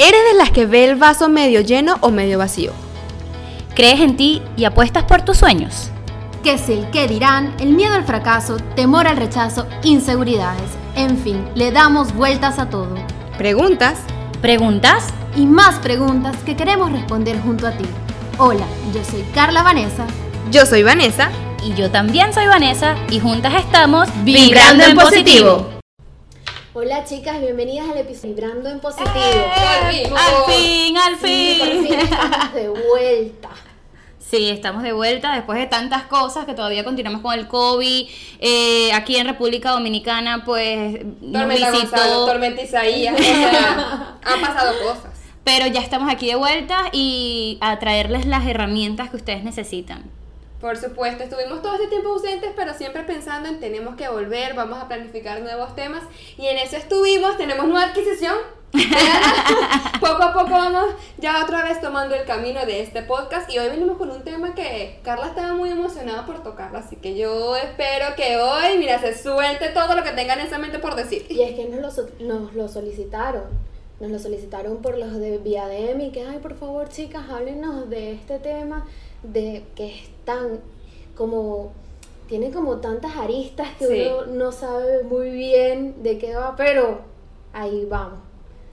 ¿Eres 0.00 0.20
de 0.30 0.38
las 0.38 0.52
que 0.52 0.64
ve 0.64 0.84
el 0.84 0.94
vaso 0.94 1.28
medio 1.28 1.60
lleno 1.60 1.96
o 2.02 2.12
medio 2.12 2.38
vacío? 2.38 2.70
¿Crees 3.74 4.00
en 4.00 4.16
ti 4.16 4.40
y 4.56 4.64
apuestas 4.64 5.02
por 5.02 5.22
tus 5.22 5.38
sueños? 5.38 5.90
¿Qué 6.44 6.52
es 6.52 6.68
el 6.68 6.88
qué 6.90 7.08
dirán? 7.08 7.52
El 7.58 7.70
miedo 7.70 7.94
al 7.94 8.04
fracaso, 8.04 8.58
temor 8.76 9.08
al 9.08 9.16
rechazo, 9.16 9.66
inseguridades. 9.82 10.70
En 10.94 11.18
fin, 11.18 11.44
le 11.56 11.72
damos 11.72 12.14
vueltas 12.14 12.60
a 12.60 12.70
todo. 12.70 12.94
¿Preguntas? 13.38 13.98
¿Preguntas? 14.40 15.08
Y 15.34 15.46
más 15.46 15.80
preguntas 15.80 16.36
que 16.46 16.54
queremos 16.54 16.92
responder 16.92 17.40
junto 17.40 17.66
a 17.66 17.72
ti. 17.72 17.84
Hola, 18.38 18.66
yo 18.94 19.02
soy 19.02 19.22
Carla 19.34 19.64
Vanessa. 19.64 20.06
Yo 20.52 20.64
soy 20.64 20.84
Vanessa. 20.84 21.28
Y 21.64 21.74
yo 21.74 21.90
también 21.90 22.32
soy 22.32 22.46
Vanessa 22.46 22.94
y 23.10 23.18
juntas 23.18 23.52
estamos 23.54 24.08
Vibrando 24.22 24.84
en 24.84 24.94
positivo. 24.94 25.77
Hola 26.80 27.02
chicas, 27.02 27.40
bienvenidas 27.40 27.88
al 27.90 27.98
episodio 27.98 28.36
Vibrando 28.36 28.68
en 28.68 28.78
Positivo. 28.78 29.10
¡Eh! 29.16 29.52
Al 29.56 29.92
fin, 29.92 30.96
al 30.96 31.18
Sí, 31.18 31.56
por 31.58 31.68
fin 31.70 31.86
fin. 31.88 31.98
estamos 31.98 32.54
de 32.54 32.68
vuelta. 32.68 33.48
Sí, 34.20 34.48
estamos 34.48 34.84
de 34.84 34.92
vuelta 34.92 35.34
después 35.34 35.58
de 35.58 35.66
tantas 35.66 36.04
cosas 36.04 36.46
que 36.46 36.54
todavía 36.54 36.84
continuamos 36.84 37.20
con 37.20 37.36
el 37.36 37.48
COVID. 37.48 38.08
Eh, 38.38 38.92
aquí 38.92 39.16
en 39.16 39.26
República 39.26 39.72
Dominicana, 39.72 40.44
pues 40.44 41.04
nos 41.20 41.42
Tormenta 41.42 41.70
visitó. 41.72 41.96
Gonzalo, 41.96 42.26
Tormenta 42.26 42.62
Isaías, 42.62 43.14
o 43.18 43.22
sea, 43.24 44.16
han 44.24 44.40
pasado 44.40 44.78
cosas. 44.78 45.10
Pero 45.42 45.66
ya 45.66 45.80
estamos 45.80 46.08
aquí 46.08 46.28
de 46.28 46.36
vuelta 46.36 46.90
y 46.92 47.58
a 47.60 47.76
traerles 47.80 48.24
las 48.24 48.46
herramientas 48.46 49.10
que 49.10 49.16
ustedes 49.16 49.42
necesitan. 49.42 50.04
Por 50.60 50.76
supuesto, 50.76 51.22
estuvimos 51.22 51.62
todo 51.62 51.74
este 51.74 51.86
tiempo 51.86 52.08
ausentes, 52.08 52.50
pero 52.56 52.74
siempre 52.74 53.04
pensando 53.04 53.48
en 53.48 53.60
tenemos 53.60 53.94
que 53.94 54.08
volver, 54.08 54.54
vamos 54.54 54.82
a 54.82 54.88
planificar 54.88 55.40
nuevos 55.40 55.76
temas 55.76 56.02
y 56.36 56.46
en 56.46 56.58
eso 56.58 56.76
estuvimos, 56.76 57.36
tenemos 57.36 57.66
nueva 57.66 57.84
adquisición. 57.84 58.34
poco 60.00 60.22
a 60.22 60.32
poco 60.34 60.50
vamos 60.50 60.94
ya 61.16 61.42
otra 61.42 61.62
vez 61.62 61.80
tomando 61.80 62.14
el 62.14 62.26
camino 62.26 62.66
de 62.66 62.82
este 62.82 63.00
podcast 63.00 63.50
y 63.50 63.58
hoy 63.58 63.70
venimos 63.70 63.96
con 63.96 64.10
un 64.10 64.22
tema 64.22 64.54
que 64.54 65.00
Carla 65.02 65.28
estaba 65.28 65.54
muy 65.54 65.70
emocionada 65.70 66.26
por 66.26 66.42
tocarlo, 66.42 66.76
así 66.76 66.96
que 66.96 67.16
yo 67.16 67.56
espero 67.56 68.14
que 68.14 68.36
hoy, 68.36 68.76
mira, 68.78 68.98
se 68.98 69.16
suelte 69.16 69.68
todo 69.68 69.94
lo 69.94 70.02
que 70.02 70.10
tengan 70.10 70.40
en 70.40 70.46
esa 70.48 70.58
mente 70.58 70.80
por 70.80 70.96
decir. 70.96 71.24
Y 71.30 71.42
es 71.42 71.54
que 71.54 71.66
nos 71.66 71.96
lo, 71.96 72.08
nos 72.20 72.54
lo 72.54 72.68
solicitaron. 72.68 73.44
Nos 74.00 74.10
lo 74.12 74.18
solicitaron 74.20 74.80
por 74.80 74.96
los 74.96 75.18
de 75.18 75.38
Viadem 75.38 76.00
y 76.00 76.10
que, 76.10 76.24
ay, 76.24 76.38
por 76.38 76.54
favor, 76.56 76.88
chicas, 76.88 77.24
háblenos 77.30 77.90
de 77.90 78.12
este 78.12 78.38
tema, 78.38 78.86
de 79.22 79.64
que 79.74 79.94
es 79.94 80.08
tan 80.24 80.60
como. 81.16 81.72
Tiene 82.28 82.50
como 82.50 82.76
tantas 82.76 83.16
aristas 83.16 83.68
que 83.78 83.86
Sí. 83.86 84.06
uno 84.06 84.26
no 84.26 84.52
sabe 84.52 85.02
muy 85.04 85.30
bien 85.30 86.02
de 86.02 86.18
qué 86.18 86.34
va, 86.34 86.54
pero 86.56 87.00
ahí 87.54 87.86
vamos. 87.88 88.18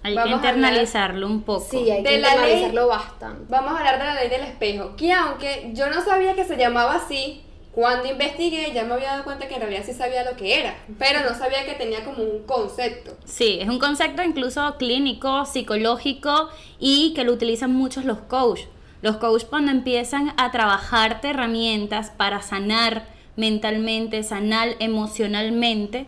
Hay 0.04 0.14
Vamos 0.14 0.28
que 0.42 0.48
hablar- 0.50 0.56
internalizarlo 0.56 1.26
un 1.26 1.42
poco. 1.44 1.66
Sí, 1.72 1.90
hay 1.90 2.04
De 2.04 2.10
que 2.10 2.18
la 2.20 2.36
ley- 2.36 2.72
bastante. 2.88 3.46
Vamos 3.50 3.72
a 3.72 3.78
hablar 3.78 3.98
de 3.98 4.04
la 4.06 4.14
ley 4.16 4.30
del 4.30 4.42
espejo, 4.42 4.96
que 4.98 5.12
aunque 5.14 5.72
yo 5.74 5.90
no 5.90 6.04
sabía 6.04 6.36
que 6.36 6.44
se 6.44 6.58
llamaba 6.58 6.96
así, 6.96 7.42
cuando 7.72 8.08
investigué 8.09 8.72
ya 8.74 8.84
me 8.84 8.94
había 8.94 9.12
dado 9.12 9.24
cuenta 9.24 9.48
que 9.48 9.56
en 9.56 9.62
realidad 9.62 9.84
sí 9.86 9.94
sabía 9.94 10.24
lo 10.30 10.38
que 10.38 10.59
era, 10.59 10.76
pero 11.00 11.22
no 11.28 11.34
sabía 11.34 11.66
que 11.66 11.74
tenía 11.74 12.04
como 12.06 12.24
un 12.24 12.44
concepto. 12.44 13.12
Sí, 13.26 13.58
es 13.62 13.68
un 13.70 13.80
concepto 13.80 14.22
incluso 14.22 14.76
clínico, 14.78 15.46
psicológico 15.46 16.50
y 16.78 17.14
que 17.16 17.24
lo 17.24 17.32
utilizan 17.34 17.74
muchos 17.74 18.04
los 18.06 18.20
coach. 18.20 18.62
Los 19.02 19.18
coach 19.18 19.44
cuando 19.46 19.72
empiezan 19.72 20.34
a 20.38 20.52
trabajarte 20.52 21.30
herramientas 21.30 22.10
para 22.12 22.42
sanar 22.42 23.06
mentalmente, 23.36 24.24
sanar 24.24 24.70
emocionalmente, 24.80 26.08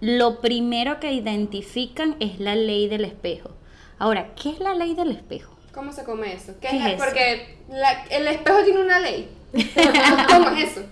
lo 0.00 0.40
primero 0.40 1.00
que 1.00 1.12
identifican 1.12 2.16
es 2.20 2.38
la 2.40 2.54
ley 2.56 2.88
del 2.88 3.04
espejo. 3.04 3.50
Ahora, 3.98 4.34
¿qué 4.34 4.50
es 4.50 4.58
la 4.58 4.74
ley 4.74 4.94
del 4.94 5.12
espejo? 5.12 5.54
¿Cómo 5.72 5.92
se 5.92 6.04
come 6.04 6.32
eso? 6.34 6.52
¿Qué 6.60 6.68
¿Qué 6.68 6.76
es? 6.76 6.82
es 6.86 6.92
eso? 6.94 7.04
Porque 7.04 7.58
la- 7.70 8.04
el 8.10 8.26
espejo 8.28 8.58
tiene 8.64 8.80
una 8.82 8.98
ley. 8.98 9.28
¿Cómo 10.28 10.50
es 10.50 10.72
eso? 10.72 10.82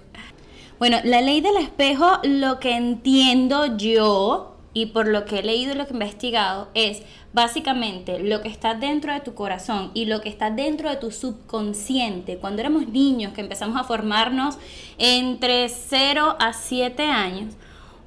Bueno, 0.78 0.98
la 1.04 1.20
ley 1.20 1.40
del 1.40 1.56
espejo, 1.58 2.18
lo 2.24 2.58
que 2.58 2.72
entiendo 2.76 3.76
yo 3.76 4.51
y 4.74 4.86
por 4.86 5.06
lo 5.08 5.24
que 5.24 5.40
he 5.40 5.42
leído 5.42 5.72
y 5.72 5.76
lo 5.76 5.84
que 5.86 5.92
he 5.92 5.94
investigado 5.94 6.68
es 6.74 7.02
básicamente 7.32 8.18
lo 8.18 8.40
que 8.40 8.48
está 8.48 8.74
dentro 8.74 9.12
de 9.12 9.20
tu 9.20 9.34
corazón 9.34 9.90
y 9.94 10.06
lo 10.06 10.20
que 10.20 10.28
está 10.28 10.50
dentro 10.50 10.88
de 10.88 10.96
tu 10.96 11.10
subconsciente. 11.10 12.38
Cuando 12.38 12.60
éramos 12.60 12.88
niños 12.88 13.32
que 13.32 13.42
empezamos 13.42 13.78
a 13.78 13.84
formarnos 13.84 14.56
entre 14.98 15.68
0 15.68 16.36
a 16.38 16.52
7 16.52 17.02
años, 17.04 17.54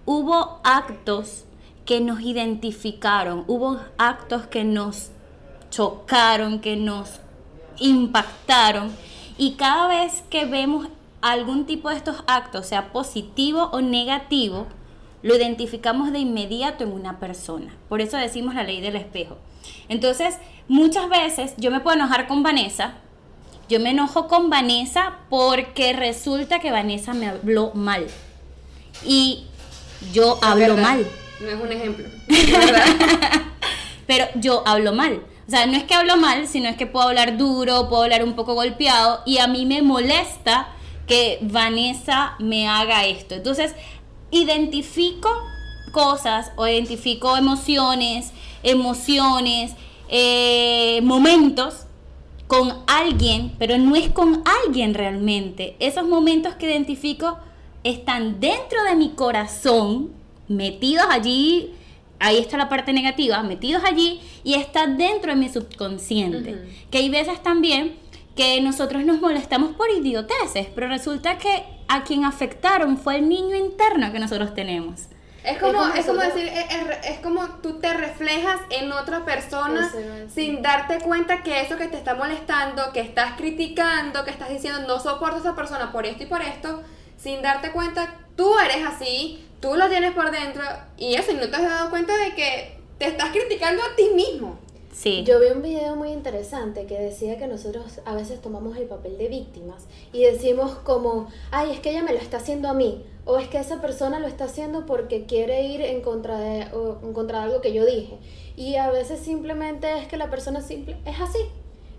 hubo 0.06 0.60
actos 0.64 1.46
que 1.86 2.02
nos 2.02 2.22
identificaron, 2.22 3.44
hubo 3.48 3.80
actos 3.98 4.48
que 4.48 4.64
nos 4.64 5.12
chocaron, 5.70 6.60
que 6.60 6.76
nos 6.76 7.20
impactaron. 7.78 8.92
Y 9.38 9.52
cada 9.54 9.88
vez 9.88 10.24
que 10.30 10.46
vemos 10.46 10.88
algún 11.22 11.66
tipo 11.66 11.90
de 11.90 11.98
estos 11.98 12.24
actos, 12.28 12.68
sea 12.68 12.92
positivo 12.92 13.70
o 13.72 13.82
negativo, 13.82 14.68
lo 15.26 15.36
identificamos 15.36 16.12
de 16.12 16.20
inmediato 16.20 16.84
en 16.84 16.92
una 16.92 17.20
persona. 17.20 17.76
Por 17.90 18.00
eso 18.00 18.16
decimos 18.16 18.54
la 18.54 18.62
ley 18.62 18.80
del 18.80 18.96
espejo. 18.96 19.40
Entonces, 19.90 20.36
muchas 20.68 21.10
veces 21.10 21.56
yo 21.58 21.72
me 21.72 21.80
puedo 21.80 21.96
enojar 21.96 22.28
con 22.28 22.44
Vanessa. 22.44 22.94
Yo 23.68 23.80
me 23.80 23.90
enojo 23.90 24.28
con 24.28 24.52
Vanessa 24.52 25.18
porque 25.32 25.94
resulta 25.94 26.60
que 26.60 26.70
Vanessa 26.70 27.16
me 27.16 27.28
habló 27.28 27.72
mal. 27.74 28.06
Y 29.04 29.46
yo 30.14 30.38
hablo 30.44 30.76
¿Verdad? 30.76 30.84
mal. 30.84 31.08
No 31.42 31.48
es 31.48 31.60
un 31.60 31.72
ejemplo. 31.72 32.06
Pero 34.06 34.26
yo 34.36 34.62
hablo 34.68 34.94
mal. 34.94 35.24
O 35.48 35.50
sea, 35.50 35.66
no 35.66 35.76
es 35.76 35.86
que 35.86 35.96
hablo 35.96 36.18
mal, 36.18 36.48
sino 36.48 36.70
es 36.70 36.78
que 36.78 36.86
puedo 36.86 37.08
hablar 37.08 37.36
duro, 37.36 37.90
puedo 37.90 38.04
hablar 38.04 38.24
un 38.24 38.36
poco 38.36 38.54
golpeado 38.54 39.24
y 39.26 39.40
a 39.40 39.48
mí 39.48 39.66
me 39.66 39.82
molesta 39.82 40.68
que 41.08 41.40
Vanessa 41.42 42.36
me 42.38 42.68
haga 42.68 43.06
esto. 43.06 43.34
Entonces, 43.34 43.74
identifico 44.32 45.30
cosas 45.92 46.52
o 46.56 46.68
identifico 46.68 47.38
emociones, 47.38 48.32
emociones, 48.64 49.74
eh, 50.10 51.00
momentos 51.04 51.86
con 52.48 52.84
alguien, 52.88 53.54
pero 53.58 53.78
no 53.78 53.96
es 53.96 54.10
con 54.10 54.44
alguien 54.66 54.94
realmente. 54.94 55.76
Esos 55.80 56.08
momentos 56.08 56.56
que 56.56 56.70
identifico 56.70 57.38
están 57.84 58.40
dentro 58.40 58.84
de 58.84 58.96
mi 58.96 59.12
corazón, 59.12 60.12
metidos 60.48 61.06
allí, 61.10 61.72
ahí 62.20 62.38
está 62.38 62.58
la 62.58 62.70
parte 62.70 62.94
negativa, 62.94 63.42
metidos 63.44 63.84
allí 63.84 64.20
y 64.44 64.56
está 64.56 64.88
dentro 64.88 65.32
de 65.32 65.38
mi 65.38 65.50
subconsciente. 65.50 66.68
Que 66.92 67.00
hay 67.00 67.10
veces 67.10 67.42
también 67.42 67.96
que 68.36 68.60
nosotros 68.62 69.06
nos 69.06 69.22
molestamos 69.22 69.76
por 69.76 69.90
idioteces, 69.90 70.68
pero 70.76 70.88
resulta 70.88 71.38
que 71.38 71.64
a 71.88 72.04
quien 72.04 72.26
afectaron 72.26 72.98
fue 72.98 73.18
el 73.18 73.30
niño 73.30 73.56
interno 73.56 74.12
que 74.12 74.20
nosotros 74.20 74.54
tenemos. 74.54 75.04
Es 75.44 75.60
como, 75.60 75.74
Es 75.74 75.78
como 75.90 75.94
es 75.94 76.06
como 76.08 76.22
decir, 76.22 76.48
es, 76.48 76.66
es- 76.74 77.06
es 77.12 77.20
como 77.20 77.48
tú 77.62 77.80
te 77.80 77.94
reflejas 77.94 78.60
en 78.72 78.92
otra 78.92 79.24
persona 79.26 79.92
iba 79.94 80.14
a 80.14 80.18
decir. 80.18 80.30
sin 80.32 80.62
darte 80.64 80.98
cuenta 81.00 81.44
que 81.44 81.62
eso 81.62 81.78
que 81.78 81.88
te 81.88 81.98
está 81.98 82.16
molestando, 82.16 82.92
que 82.92 83.02
estás 83.02 83.34
criticando, 83.38 84.26
que 84.26 84.32
estás 84.32 84.50
diciendo 84.50 84.80
no 84.88 85.00
soporto 85.00 85.36
a 85.38 85.40
esa 85.42 85.56
persona 85.56 85.92
por 85.92 86.08
esto 86.08 86.24
y 86.24 86.26
por 86.26 86.42
esto, 86.42 86.82
sin 87.18 87.44
darte 87.44 87.72
cuenta, 87.72 88.16
tú 88.36 88.58
eres 88.58 88.86
así, 88.88 89.46
tú 89.62 89.76
lo 89.76 89.88
tienes 89.88 90.14
por 90.14 90.32
dentro 90.32 90.64
y 90.98 91.14
eso, 91.14 91.32
y 91.32 91.36
no 91.36 91.48
te 91.48 91.56
has 91.56 91.62
dado 91.62 91.90
cuenta 91.92 92.18
de 92.18 92.34
que 92.34 92.80
te 92.98 93.06
estás 93.08 93.30
criticando 93.30 93.84
a 93.84 93.96
ti 93.96 94.10
mismo. 94.16 94.58
Sí. 94.96 95.26
Yo 95.26 95.42
vi 95.42 95.48
un 95.48 95.62
video 95.62 95.98
muy 95.98 96.12
interesante 96.12 96.86
que 96.86 96.98
decía 96.98 97.38
que 97.38 97.48
nosotros 97.48 98.00
a 98.06 98.16
veces 98.16 98.42
tomamos 98.42 98.78
el 98.78 98.86
papel 98.86 99.18
de 99.18 99.28
víctimas 99.28 99.88
y 100.14 100.24
decimos 100.24 100.72
como, 100.86 101.28
ay, 101.52 101.72
es 101.74 101.82
que 101.82 101.90
ella 101.90 102.02
me 102.02 102.14
lo 102.14 102.20
está 102.20 102.38
haciendo 102.38 102.70
a 102.70 102.74
mí, 102.74 103.06
o 103.26 103.38
es 103.38 103.50
que 103.50 103.60
esa 103.60 103.82
persona 103.82 104.20
lo 104.20 104.28
está 104.28 104.46
haciendo 104.46 104.86
porque 104.86 105.26
quiere 105.26 105.64
ir 105.68 105.82
en 105.82 106.02
contra 106.02 106.40
de, 106.40 106.74
o 106.74 106.98
en 107.04 107.12
contra 107.12 107.40
de 107.40 107.44
algo 107.44 107.60
que 107.60 107.74
yo 107.74 107.86
dije. 107.86 108.18
Y 108.56 108.78
a 108.78 108.90
veces 108.90 109.20
simplemente 109.20 109.98
es 110.00 110.08
que 110.08 110.16
la 110.16 110.30
persona 110.30 110.62
simple 110.62 110.98
es 111.06 111.20
así. 111.20 111.40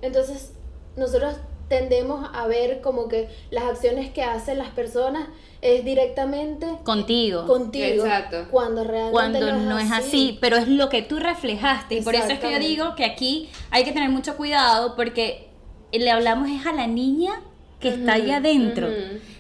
Entonces 0.01 0.53
nosotros 0.97 1.37
tendemos 1.69 2.29
a 2.33 2.47
ver 2.47 2.81
como 2.81 3.09
que 3.09 3.29
las 3.51 3.65
acciones 3.65 4.11
que 4.11 4.23
hacen 4.23 4.59
las 4.59 4.69
personas 4.69 5.29
es 5.63 5.85
directamente 5.85 6.67
Contigo. 6.85 7.47
contigo. 7.47 8.05
Exacto. 8.05 8.47
Cuando 8.51 8.85
realmente 8.85 9.13
cuando 9.13 9.53
no 9.57 9.79
es 9.79 9.91
así, 9.91 10.39
pero 10.41 10.57
es 10.57 10.69
lo 10.69 10.89
que 10.89 11.03
tú 11.03 11.19
reflejaste. 11.19 11.97
Y 11.97 12.01
por 12.03 12.15
eso 12.15 12.29
es 12.29 12.39
que 12.39 12.53
yo 12.53 12.59
digo 12.59 12.95
que 12.95 13.05
aquí 13.05 13.49
hay 13.71 13.85
que 13.85 13.93
tener 13.93 14.11
mucho 14.11 14.37
cuidado 14.37 14.95
porque 14.95 15.49
le 15.93 16.11
hablamos 16.11 16.49
es 16.51 16.67
a 16.67 16.73
la 16.73 16.87
niña 16.87 17.41
que 17.81 17.89
está 17.89 18.15
ahí 18.15 18.31
adentro. 18.31 18.89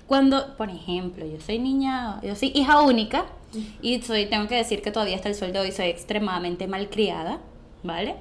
Cuando, 0.06 0.56
por 0.56 0.70
ejemplo, 0.70 1.26
yo 1.26 1.40
soy 1.40 1.58
niña, 1.58 2.20
yo 2.22 2.34
soy 2.34 2.52
hija 2.54 2.80
única 2.80 3.26
y 3.82 4.00
soy, 4.02 4.26
tengo 4.26 4.48
que 4.48 4.56
decir 4.56 4.82
que 4.82 4.90
todavía 4.90 5.16
hasta 5.16 5.28
el 5.28 5.34
sueldo 5.34 5.60
hoy 5.60 5.72
soy 5.72 5.86
extremadamente 5.86 6.66
malcriada, 6.66 7.40
¿vale? 7.82 8.16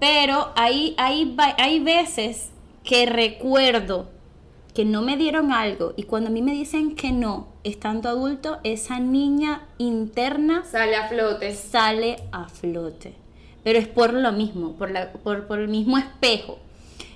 Pero 0.00 0.52
hay, 0.56 0.94
hay, 0.98 1.34
hay 1.58 1.80
veces 1.80 2.50
que 2.84 3.06
recuerdo 3.06 4.10
que 4.74 4.84
no 4.84 5.02
me 5.02 5.16
dieron 5.16 5.52
algo 5.52 5.94
y 5.96 6.02
cuando 6.04 6.30
a 6.30 6.32
mí 6.32 6.42
me 6.42 6.52
dicen 6.52 6.96
que 6.96 7.12
no, 7.12 7.48
estando 7.62 8.08
adulto, 8.08 8.58
esa 8.64 8.98
niña 8.98 9.66
interna 9.78 10.64
Sale 10.64 10.96
a 10.96 11.08
flote. 11.08 11.54
sale 11.54 12.16
a 12.32 12.48
flote. 12.48 13.14
pero 13.62 13.78
es 13.78 13.86
por 13.88 14.12
lo 14.12 14.32
mismo, 14.32 14.72
por, 14.72 14.90
la, 14.90 15.12
por, 15.12 15.46
por 15.46 15.60
el 15.60 15.68
mismo 15.68 15.96
espejo. 15.96 16.58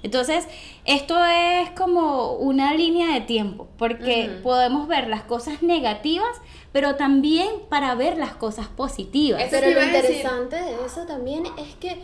Entonces, 0.04 0.46
esto 0.84 1.16
es 1.24 1.70
como 1.70 2.34
una 2.34 2.72
línea 2.74 3.12
de 3.12 3.20
tiempo, 3.22 3.66
porque 3.76 4.38
podemos 4.44 4.86
ver 4.86 5.08
las 5.08 5.22
cosas 5.24 5.60
negativas, 5.60 6.28
pero 6.70 6.94
también 6.94 7.48
para 7.68 7.96
ver 7.96 8.16
las 8.16 8.34
cosas 8.36 8.68
positivas. 8.68 9.42
Eso 9.42 9.50
Pero 9.50 9.70
lo 9.72 9.80
decir. 9.80 9.96
interesante 9.96 10.54
de 10.56 10.86
eso 10.86 11.04
también 11.06 11.44
es 11.58 11.74
que 11.80 12.00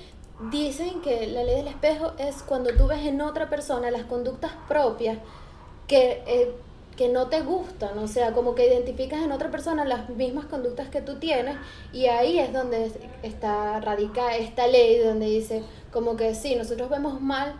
dicen 0.51 1.01
que 1.01 1.27
la 1.29 1.45
ley 1.45 1.57
del 1.57 1.69
espejo 1.69 2.13
es 2.19 2.43
cuando 2.43 2.71
tú 2.77 2.87
ves 2.87 3.07
en 3.07 3.21
otra 3.21 3.49
persona 3.49 3.91
las 3.91 4.05
conductas 4.05 4.53
propias 4.69 5.19
que, 5.87 6.23
eh, 6.27 6.55
que 6.97 7.09
no 7.09 7.27
te 7.29 7.41
gustan, 7.43 7.99
o 7.99 8.07
sea, 8.09 8.33
como 8.33 8.55
que 8.55 8.67
identificas 8.67 9.23
en 9.23 9.33
otra 9.33 9.51
persona 9.51 9.85
las 9.85 10.09
mismas 10.11 10.47
conductas 10.47 10.89
que 10.89 11.01
tú 11.03 11.17
tienes 11.17 11.57
y 11.93 12.07
ahí 12.07 12.39
es 12.39 12.53
donde 12.53 12.87
es- 12.87 12.99
está 13.23 13.81
radicada 13.81 14.37
esta 14.37 14.67
ley 14.67 14.99
donde 14.99 15.27
dice 15.27 15.63
como 15.93 16.17
que 16.17 16.35
sí, 16.35 16.55
nosotros 16.57 16.89
vemos 16.91 17.21
mal 17.21 17.55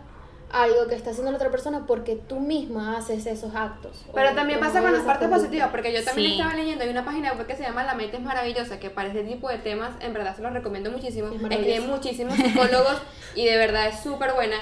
algo 0.51 0.87
que 0.87 0.95
está 0.95 1.09
haciendo 1.09 1.31
la 1.31 1.37
otra 1.37 1.49
persona 1.51 1.85
porque 1.87 2.15
tú 2.15 2.39
misma 2.39 2.97
haces 2.97 3.25
esos 3.25 3.55
actos. 3.55 4.05
Pero 4.13 4.33
también 4.35 4.59
pasa 4.59 4.81
con 4.81 4.93
las 4.93 5.01
partes 5.03 5.27
positivas, 5.27 5.69
porque 5.69 5.91
yo 5.91 6.03
también 6.03 6.31
Sí. 6.31 6.37
estaba 6.39 6.55
leyendo, 6.55 6.83
hay 6.83 6.89
una 6.89 7.03
página 7.03 7.33
web 7.33 7.45
que 7.47 7.55
se 7.55 7.63
llama 7.63 7.83
La 7.83 7.93
Mente 7.95 8.17
es 8.17 8.23
Maravillosa, 8.23 8.79
que 8.79 8.89
para 8.89 9.09
este 9.09 9.23
tipo 9.23 9.49
de 9.49 9.57
temas, 9.57 9.91
en 9.99 10.13
verdad 10.13 10.35
se 10.35 10.41
los 10.41 10.53
recomiendo 10.53 10.91
muchísimo. 10.91 11.27
Es. 11.29 11.41
Escriben 11.41 11.87
muchísimos 11.87 12.35
psicólogos 12.35 13.01
y 13.35 13.45
de 13.45 13.57
verdad 13.57 13.87
es 13.87 13.99
súper 13.99 14.33
buena. 14.33 14.55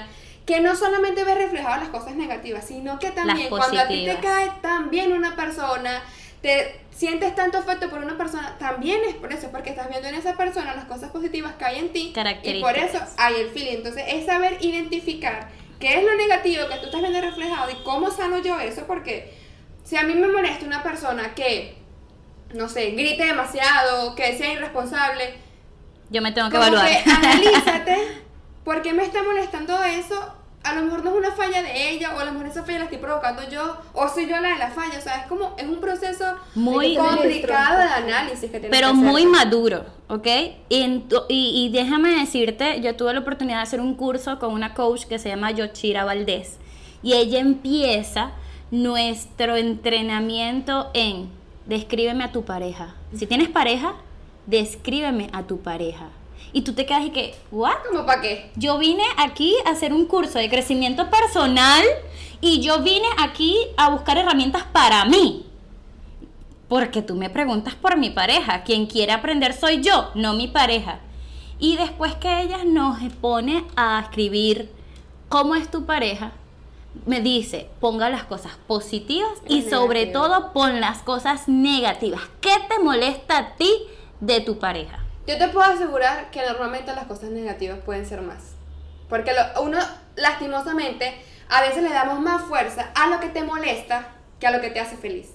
Que 0.46 0.60
no 0.60 0.76
solamente 0.76 1.24
ves 1.24 1.36
reflejado 1.36 1.80
las 1.80 1.88
cosas 1.88 2.16
negativas, 2.16 2.66
sino 2.66 2.98
que 2.98 3.10
también 3.10 3.48
cuando 3.48 3.80
a 3.80 3.86
ti 3.88 4.04
te 4.04 4.18
cae 4.18 4.50
tan 4.60 4.90
bien 4.90 5.12
una 5.12 5.36
persona, 5.36 6.02
te 6.42 6.80
sientes 6.90 7.34
tanto 7.34 7.56
afecto 7.58 7.88
por 7.88 8.00
una 8.00 8.18
persona, 8.18 8.56
también 8.58 9.00
es 9.08 9.14
por 9.14 9.32
eso, 9.32 9.48
porque 9.50 9.70
estás 9.70 9.88
viendo 9.88 10.06
en 10.06 10.14
esa 10.14 10.36
persona 10.36 10.74
las 10.74 10.84
cosas 10.84 11.10
positivas 11.10 11.54
que 11.54 11.64
hay 11.64 11.78
en 11.78 11.92
ti. 11.92 12.12
Y 12.42 12.60
por 12.60 12.76
eso 12.76 12.98
hay 13.16 13.36
el 13.36 13.48
feeling. 13.48 13.76
Entonces 13.76 14.04
es 14.08 14.26
saber 14.26 14.58
identificar 14.60 15.48
qué 15.78 15.98
es 15.98 16.04
lo 16.04 16.14
negativo 16.16 16.68
que 16.68 16.76
tú 16.76 16.86
estás 16.86 17.00
viendo 17.00 17.20
reflejado 17.20 17.70
y 17.70 17.74
cómo 17.84 18.10
sano 18.10 18.38
yo 18.38 18.58
eso, 18.60 18.86
porque 18.86 19.34
si 19.84 19.96
a 19.96 20.02
mí 20.02 20.14
me 20.14 20.28
molesta 20.28 20.64
una 20.64 20.82
persona 20.82 21.34
que, 21.34 21.76
no 22.54 22.68
sé, 22.68 22.92
grite 22.92 23.24
demasiado, 23.24 24.14
que 24.14 24.36
sea 24.36 24.52
irresponsable, 24.52 25.34
Yo 26.10 26.22
me 26.22 26.32
tengo 26.32 26.50
que 26.50 26.56
evaluar. 26.56 26.86
que 26.86 27.10
analízate 27.10 27.96
por 28.64 28.82
qué 28.82 28.92
me 28.92 29.04
está 29.04 29.22
molestando 29.22 29.82
eso. 29.84 30.34
A 30.64 30.74
lo 30.74 30.82
mejor 30.82 31.04
no 31.04 31.10
es 31.10 31.16
una 31.18 31.32
falla 31.32 31.62
de 31.62 31.90
ella, 31.90 32.14
o 32.16 32.18
a 32.20 32.24
lo 32.24 32.32
mejor 32.32 32.46
esa 32.48 32.64
falla 32.64 32.78
la 32.78 32.84
estoy 32.84 32.98
provocando 32.98 33.42
yo, 33.50 33.76
o 33.92 34.08
soy 34.08 34.26
yo 34.26 34.40
la 34.40 34.48
de 34.54 34.58
la 34.58 34.70
falla. 34.70 34.98
O 34.98 35.02
sea, 35.02 35.16
es 35.20 35.26
como, 35.26 35.54
es 35.58 35.66
un 35.68 35.78
proceso 35.80 36.24
Muy- 36.54 36.96
complicado 36.96 37.78
de 37.78 37.84
análisis 37.84 38.50
que 38.50 38.58
tienes 38.60 38.70
pero 38.70 38.88
que 38.88 38.94
muy 38.94 39.26
maduro, 39.26 39.84
¿ok? 40.08 40.26
Y, 40.70 40.82
en 40.82 41.08
tu- 41.08 41.22
y, 41.28 41.66
y 41.66 41.68
déjame 41.70 42.18
decirte, 42.18 42.80
yo 42.80 42.96
tuve 42.96 43.12
la 43.12 43.20
oportunidad 43.20 43.58
de 43.58 43.62
hacer 43.62 43.80
un 43.80 43.94
curso 43.94 44.38
con 44.38 44.52
una 44.52 44.72
coach 44.74 45.04
que 45.04 45.18
se 45.18 45.28
llama 45.28 45.50
Yochira 45.50 46.04
Valdés 46.04 46.56
y 47.02 47.12
ella 47.12 47.38
empieza 47.40 48.30
nuestro 48.70 49.56
entrenamiento 49.56 50.90
en 50.94 51.28
descríbeme 51.66 52.24
a 52.24 52.32
tu 52.32 52.44
pareja. 52.44 52.94
Si 53.14 53.26
tienes 53.26 53.48
pareja, 53.48 53.94
descríbeme 54.46 55.28
a 55.32 55.42
tu 55.44 55.58
pareja. 55.60 56.08
Y 56.52 56.62
tú 56.62 56.72
te 56.72 56.86
quedas 56.86 57.06
y 57.06 57.10
que, 57.10 57.34
¿what? 57.50 57.76
¿Cómo 57.88 58.06
para 58.06 58.20
qué? 58.20 58.50
Yo 58.56 58.78
vine 58.78 59.04
aquí 59.16 59.54
a 59.64 59.70
hacer 59.70 59.92
un 59.92 60.06
curso 60.06 60.38
de 60.38 60.48
crecimiento 60.48 61.10
personal 61.10 61.82
y 62.40 62.60
yo 62.60 62.80
vine 62.82 63.06
aquí 63.18 63.56
a 63.76 63.90
buscar 63.90 64.18
herramientas 64.18 64.64
para 64.72 65.04
mí. 65.04 65.46
Porque 66.68 67.02
tú 67.02 67.14
me 67.14 67.30
preguntas 67.30 67.74
por 67.74 67.96
mi 67.96 68.10
pareja. 68.10 68.62
Quien 68.62 68.86
quiere 68.86 69.12
aprender 69.12 69.52
soy 69.52 69.82
yo, 69.82 70.10
no 70.14 70.34
mi 70.34 70.48
pareja. 70.48 71.00
Y 71.58 71.76
después 71.76 72.14
que 72.16 72.42
ella 72.42 72.64
nos 72.64 72.98
pone 73.20 73.64
a 73.76 74.00
escribir 74.00 74.70
cómo 75.28 75.54
es 75.54 75.70
tu 75.70 75.84
pareja, 75.84 76.32
me 77.06 77.20
dice, 77.20 77.68
ponga 77.80 78.08
las 78.08 78.24
cosas 78.24 78.52
positivas 78.66 79.32
y 79.48 79.62
sobre 79.62 80.06
todo 80.06 80.52
pon 80.52 80.80
las 80.80 80.98
cosas 81.02 81.48
negativas. 81.48 82.22
¿Qué 82.40 82.54
te 82.68 82.82
molesta 82.82 83.38
a 83.38 83.56
ti 83.56 83.70
de 84.20 84.40
tu 84.40 84.58
pareja? 84.58 85.03
Yo 85.26 85.38
te 85.38 85.48
puedo 85.48 85.66
asegurar 85.66 86.30
que 86.30 86.44
normalmente 86.46 86.92
las 86.94 87.06
cosas 87.06 87.30
negativas 87.30 87.78
pueden 87.84 88.04
ser 88.06 88.20
más. 88.20 88.42
Porque 89.08 89.32
lo- 89.32 89.62
uno, 89.62 89.78
lastimosamente, 90.16 91.14
a 91.48 91.60
veces 91.62 91.82
le 91.82 91.90
damos 91.90 92.20
más 92.20 92.42
fuerza 92.42 92.90
a 92.94 93.08
lo 93.08 93.20
que 93.20 93.28
te 93.28 93.42
molesta 93.42 94.08
que 94.40 94.46
a 94.46 94.50
lo 94.50 94.60
que 94.60 94.70
te 94.70 94.80
hace 94.80 94.96
feliz. 94.96 95.28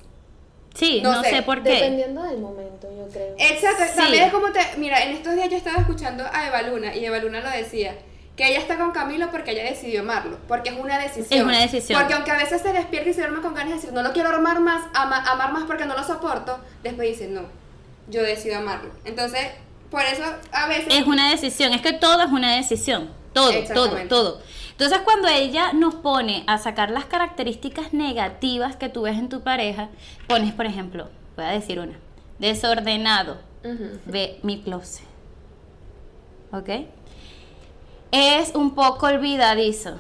Sí, 0.76 1.02
No 1.02 1.14
no, 1.14 1.24
sé, 1.24 1.30
sé 1.32 1.42
por 1.42 1.64
qué. 1.64 1.72
Dependiendo 1.72 2.24
del 2.24 2.40
momento, 2.40 2.88
yo 2.96 3.08
creo. 3.12 3.34
Exacto, 3.38 3.84
Sí. 3.92 3.98
también 3.98 4.24
es 4.26 4.32
como 4.32 4.52
te. 4.52 4.60
Mira, 4.78 5.02
en 5.04 5.12
estos 5.14 5.34
días 5.36 5.50
yo 5.50 5.58
estaba 5.58 5.78
escuchando 5.80 6.24
a 6.32 6.48
Eva 6.48 6.62
Luna 6.64 6.96
y 6.96 7.06
Eva 7.06 7.18
Luna 7.18 7.42
lo 7.42 7.50
decía. 7.50 7.96
Que 8.36 8.48
ella 8.52 8.60
está 8.60 8.78
con 8.78 8.92
Camilo 8.92 9.30
porque 9.32 9.52
ella 9.52 9.64
decidió 9.66 10.00
amarlo. 10.00 10.38
Porque 10.48 10.70
es 10.70 10.78
una 10.80 10.98
decisión. 10.98 11.40
Es 11.42 11.46
una 11.46 11.60
decisión. 11.60 12.00
Porque 12.00 12.14
aunque 12.14 12.32
a 12.32 12.38
veces 12.38 12.62
se 12.62 12.72
despierta 12.72 13.10
y 13.10 13.14
se 13.14 13.20
duerme 13.20 13.42
con 13.42 13.54
ganas 13.54 13.70
de 13.72 13.76
decir, 13.76 13.92
no 13.92 14.02
lo 14.02 14.14
quiero 14.14 14.30
amar 14.30 14.62
más, 14.62 14.82
ama- 14.94 15.26
amar 15.30 15.52
más 15.52 15.64
porque 15.66 15.86
no 15.86 15.94
lo 15.94 16.04
soporto, 16.06 16.58
después 16.82 17.10
dice, 17.10 17.28
no, 17.28 17.42
yo 18.08 18.24
decido 18.24 18.60
amarlo. 18.60 18.92
Entonces, 19.04 19.46
por 19.90 20.02
eso 20.02 20.24
a 20.52 20.68
veces. 20.68 20.94
Es 20.94 21.08
una 21.08 21.30
decisión, 21.30 21.74
es 21.74 21.82
que 21.82 21.94
todo 21.94 22.22
es 22.22 22.32
una 22.32 22.56
decisión, 22.56 23.10
todo, 23.34 23.52
todo, 23.74 23.98
todo. 24.08 24.42
Entonces 24.72 25.00
cuando 25.04 25.28
ella 25.28 25.74
nos 25.74 25.96
pone 25.96 26.44
a 26.48 26.58
sacar 26.58 26.90
las 26.90 27.06
características 27.06 27.94
negativas 27.94 28.76
que 28.78 28.88
tú 28.88 29.02
ves 29.02 29.18
en 29.18 29.28
tu 29.28 29.42
pareja, 29.42 29.90
pones, 30.28 30.54
por 30.54 30.66
ejemplo, 30.66 31.10
voy 31.36 31.46
a 31.46 31.50
decir 31.50 31.80
una, 31.80 31.98
desordenado, 32.38 33.40
Ujú. 33.64 34.00
ve 34.06 34.40
mi 34.44 34.62
closet. 34.62 35.04
¿Ok? 36.52 36.70
Es 38.12 38.56
un 38.56 38.74
poco 38.74 39.08
olvidadizo. 39.08 39.98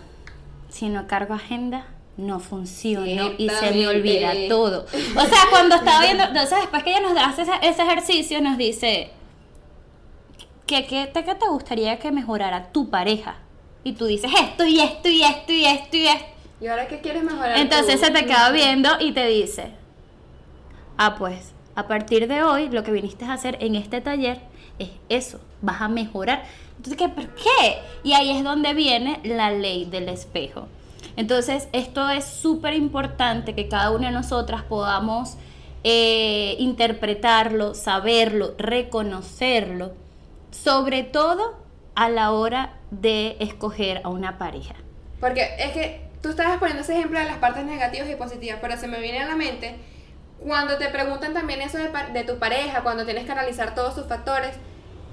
Si 0.69 0.88
no 0.88 1.07
cargo 1.07 1.33
agenda, 1.33 1.88
no 2.18 2.39
funciono 2.39 3.33
y 3.38 3.50
se 3.50 3.71
me 3.71 3.88
olvida 3.88 4.33
todo. 4.47 4.85
O 4.85 5.25
sea, 5.25 5.39
cuando 5.50 5.75
estaba 5.75 6.01
viendo, 6.01 6.24
entonces 6.24 6.59
después 6.59 6.83
que 6.83 6.92
ella 6.92 7.01
nos 7.01 7.18
hace 7.18 7.44
ese, 7.44 7.51
ese 7.62 7.81
ejercicio, 7.81 8.42
nos 8.42 8.57
dice, 8.57 9.12
¿qué, 10.69 10.86
qué, 10.86 11.07
te, 11.07 11.24
qué 11.24 11.33
te 11.33 11.48
gustaría 11.48 11.98
que 11.98 12.12
mejorara 12.12 12.71
tu 12.71 12.92
pareja? 12.92 13.38
Y 13.83 13.94
tú 13.94 14.06
dices 14.06 14.31
esto 14.39 14.66
y 14.66 14.80
esto 14.80 15.10
y 15.10 15.24
esto 15.24 15.51
y 15.51 15.66
esto 15.66 15.98
y 15.98 16.07
esto. 16.07 16.27
¿Y 16.62 16.68
ahora 16.68 16.88
qué 16.88 17.00
quieres 17.00 17.24
mejorar? 17.24 17.57
Entonces 17.57 18.00
tú? 18.00 18.06
se 18.06 18.12
te 18.12 18.25
queda 18.25 18.51
viendo 18.51 18.89
y 19.00 19.12
te 19.12 19.25
dice, 19.25 19.71
ah, 20.98 21.16
pues, 21.16 21.54
a 21.74 21.88
partir 21.88 22.27
de 22.27 22.44
hoy 22.44 22.69
lo 22.69 22.83
que 22.83 22.92
viniste 22.92 23.25
a 23.25 23.33
hacer 23.33 23.57
en 23.62 23.74
este 23.74 24.00
taller 24.00 24.42
es 24.77 24.89
eso, 25.10 25.39
vas 25.62 25.81
a 25.81 25.88
mejorar. 25.88 26.44
Entonces, 26.77 26.98
¿qué? 26.98 27.10
¿por 27.10 27.33
qué? 27.33 27.80
Y 28.04 28.13
ahí 28.13 28.30
es 28.30 28.44
donde 28.44 28.75
viene 28.75 29.21
la 29.23 29.49
ley 29.49 29.85
del 29.85 30.07
espejo. 30.07 30.68
Entonces, 31.16 31.68
esto 31.73 32.07
es 32.11 32.26
súper 32.26 32.76
importante 32.76 33.56
que 33.56 33.68
cada 33.68 33.90
una 33.90 34.09
de 34.09 34.14
nosotras 34.14 34.61
podamos 34.61 35.35
eh, 35.83 36.56
interpretarlo, 36.59 37.73
saberlo, 37.73 38.54
reconocerlo, 38.59 39.94
sobre 40.51 41.03
todo 41.03 41.63
a 41.95 42.09
la 42.09 42.31
hora 42.31 42.77
de 42.91 43.37
escoger 43.39 44.01
a 44.03 44.09
una 44.09 44.37
pareja. 44.37 44.75
Porque 45.19 45.56
es 45.57 45.71
que 45.73 46.09
tú 46.21 46.29
estabas 46.29 46.57
poniendo 46.57 46.83
ese 46.83 46.97
ejemplo 46.97 47.19
de 47.19 47.25
las 47.25 47.37
partes 47.37 47.65
negativas 47.65 48.09
y 48.09 48.15
positivas, 48.15 48.59
pero 48.61 48.77
se 48.77 48.87
me 48.87 48.99
viene 48.99 49.19
a 49.19 49.27
la 49.27 49.35
mente 49.35 49.79
cuando 50.39 50.77
te 50.77 50.87
preguntan 50.89 51.33
también 51.33 51.61
eso 51.61 51.77
de, 51.77 52.23
tu 52.23 52.39
pareja, 52.39 52.81
cuando 52.81 53.06
tienes 53.06 53.25
que 53.25 53.31
analizar 53.31 53.75
todos 53.75 53.94
sus 53.94 54.07
factores, 54.07 54.56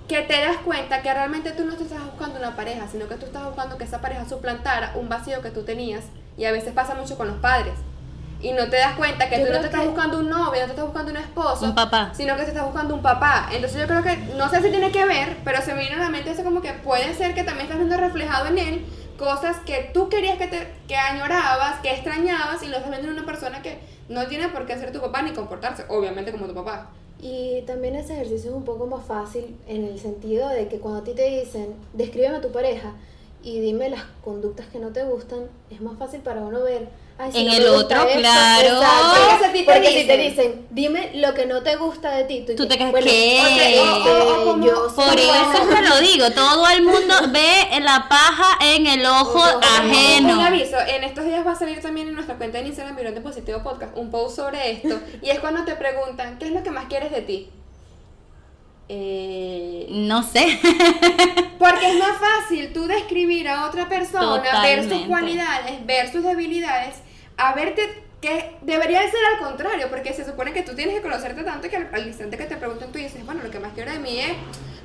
que 0.09 0.23
te 0.23 0.41
das 0.41 0.59
cuenta 0.59 1.03
que 1.03 1.13
realmente 1.13 1.51
tú 1.51 1.65
no 1.65 1.77
te 1.77 1.83
estás 1.83 2.05
buscando 2.05 2.39
una 2.39 2.55
pareja, 2.55 2.87
sino 2.87 3.09
que 3.09 3.17
tú 3.17 3.27
estás 3.27 3.45
buscando 3.45 3.77
que 3.77 3.85
esa 3.85 4.01
pareja 4.01 4.29
suplantara 4.29 4.93
un 4.95 5.09
vacío 5.09 5.43
que 5.43 5.51
tú 5.51 5.65
tenías. 5.65 6.05
Y 6.39 6.45
a 6.45 6.53
veces 6.53 6.73
pasa 6.73 6.95
mucho 6.95 7.17
con 7.17 7.27
los 7.27 7.39
padres. 7.39 7.75
Y 8.41 8.53
no 8.53 8.69
te 8.69 8.77
das 8.77 8.97
cuenta 8.97 9.29
que 9.29 9.41
Yo 9.41 9.47
tú 9.47 9.53
no 9.53 9.61
te 9.61 9.67
estás 9.67 9.87
buscando 9.87 10.19
un 10.19 10.29
novio, 10.29 10.61
no 10.61 10.67
te 10.67 10.71
estás 10.73 10.85
buscando 10.85 11.11
un 11.11 11.17
esposo, 11.17 11.65
Un 11.65 11.75
papá. 11.75 12.13
sino 12.15 12.37
que 12.37 12.43
te 12.43 12.49
estás 12.49 12.65
buscando 12.65 12.95
un 12.95 13.03
papá. 13.03 13.49
Entonces 13.51 13.81
yo 13.81 13.87
creo 13.87 14.03
que, 14.03 14.17
no 14.37 14.49
sé 14.51 14.63
si 14.63 14.71
tiene 14.71 14.91
que 14.91 15.05
ver, 15.07 15.39
pero 15.45 15.63
se 15.63 15.75
me 15.75 15.85
vino 15.85 15.97
a 15.97 16.01
la 16.01 16.11
mente 16.11 16.31
eso 16.31 16.45
como 16.45 16.61
que 16.61 16.73
puede 16.73 17.15
ser 17.15 17.35
que 17.35 17.45
también 17.45 17.67
estás 17.67 17.79
viendo 17.79 17.97
reflejado 17.97 18.49
en 18.49 18.59
él 18.59 18.87
cosas 19.17 19.57
que 19.65 19.91
tú 19.95 20.09
querías 20.11 20.37
que 20.37 20.47
te 20.47 20.69
que 20.87 20.97
añorabas, 20.97 21.81
que 21.81 21.91
extrañabas 21.91 22.63
y 22.63 22.67
lo 22.67 22.77
estás 22.77 22.91
viendo 22.91 23.09
en 23.09 23.15
una 23.15 23.27
persona 23.27 23.63
que 23.63 23.79
no 24.09 24.27
tiene 24.27 24.49
por 24.49 24.67
qué 24.67 24.77
ser 24.79 24.93
tu 24.93 25.01
papá 25.01 25.23
ni 25.23 25.33
comportarse, 25.33 25.85
obviamente 25.89 26.31
como 26.33 26.47
tu 26.47 26.55
papá. 26.55 26.91
Y 27.19 27.63
también 27.63 27.97
ese 27.97 28.13
ejercicio 28.13 28.51
es 28.51 28.57
un 28.57 28.65
poco 28.65 28.87
más 28.87 29.05
fácil 29.07 29.57
en 29.67 29.85
el 29.85 29.99
sentido 29.99 30.49
de 30.51 30.69
que 30.69 30.79
cuando 30.79 31.01
a 31.01 31.05
ti 31.05 31.15
te 31.15 31.29
dicen, 31.41 31.75
descríbeme 31.95 32.37
a 32.37 32.41
tu 32.43 32.53
pareja 32.53 32.93
y 33.43 33.61
dime 33.61 33.89
las 33.89 34.03
conductas 34.23 34.67
que 34.67 34.79
no 34.79 34.89
te 34.89 35.03
gustan, 35.05 35.49
es 35.71 35.81
más 35.81 35.97
fácil 35.99 36.21
para 36.21 36.43
uno 36.43 36.63
ver. 36.63 36.89
"Ay, 37.19 37.33
si 37.33 37.39
En 37.41 37.47
no 37.47 37.53
el 37.55 37.67
otro, 37.69 38.07
claro. 38.09 38.69
Exacto. 38.69 39.37
Porque 39.43 39.65
Porque 39.65 40.01
si 40.03 40.07
te 40.07 40.17
dicen- 40.19 40.67
dime 40.71 41.13
lo 41.15 41.33
que 41.33 41.47
no 41.47 41.63
te 41.63 41.77
gusta 41.77 42.11
de 42.11 42.25
ti, 42.25 42.45
Tú 42.57 42.69
te 42.69 42.77
quedas, 42.77 42.91
bueno, 42.91 43.07
¿qué? 43.07 43.39
este, 43.41 43.81
O- 43.81 43.95
o- 43.95 44.43
o 44.43 44.45
como- 44.45 44.67
yo 44.67 44.91
soy 44.95 45.09
Por 45.09 45.19
eso 45.19 45.67
te 45.75 45.83
lo 45.89 45.99
digo, 46.01 46.31
todo 46.33 46.69
el 46.69 46.83
mundo 46.83 47.15
ve 47.31 47.81
la 47.81 48.07
paja 48.09 48.59
en 48.63 48.87
el 48.87 49.07
ojo 49.07 49.39
Ojo, 49.39 49.57
Un 49.59 49.65
ajeno. 49.65 50.45
aviso, 50.45 50.77
en 50.87 51.05
estos 51.05 51.25
días 51.25 51.47
va 51.47 51.53
a 51.53 51.57
salir 51.57 51.81
también 51.81 52.09
en 52.09 52.15
nuestra 52.15 52.37
cuenta 52.37 52.59
de 52.59 52.67
Instagram 52.67 52.95
Vibrante 52.97 53.21
Positivo 53.23 53.63
Podcast 53.63 53.97
un 53.97 54.11
post 54.11 54.37
sobre 54.37 54.73
esto 54.73 55.01
y 55.23 55.31
es 55.31 55.41
cuando 55.41 55.65
te 55.65 55.75
preguntan, 55.75 56.39
¿qué 56.39 56.47
es 56.47 56.51
lo 56.53 56.63
que 56.63 56.71
más 56.71 56.85
quieres 56.87 57.11
de 57.13 57.23
ti? 57.23 57.49
Eh, 58.89 59.87
No 59.91 60.23
sé. 60.23 60.61
porque 61.59 61.91
es 61.91 61.99
más 61.99 62.19
fácil 62.19 62.73
tú 62.73 62.87
describir 62.87 63.49
a 63.49 63.67
otra 63.67 63.89
persona, 63.89 64.63
ver 64.63 64.89
sus 64.89 65.07
cualidades, 65.07 65.85
ver 65.87 66.11
sus 66.13 66.23
debilidades, 66.23 66.97
a 67.37 67.55
verte 67.55 68.05
que 68.21 68.57
debería 68.63 69.03
de 69.03 69.11
ser 69.11 69.21
al 69.35 69.39
contrario, 69.39 69.89
porque 69.91 70.13
se 70.13 70.25
supone 70.25 70.53
que 70.53 70.63
tú 70.63 70.75
tienes 70.75 70.95
que 70.95 71.03
conocerte 71.03 71.43
tanto 71.43 71.69
que 71.69 71.77
al, 71.77 71.91
al 71.93 72.07
instante 72.07 72.37
que 72.37 72.45
te 72.45 72.57
preguntan 72.57 72.91
tú 72.91 72.99
dices, 72.99 73.25
bueno, 73.25 73.43
lo 73.43 73.51
que 73.51 73.61
más 73.61 73.73
quiero 73.75 73.93
de 73.93 73.99
mí 73.99 74.21
es, 74.21 74.33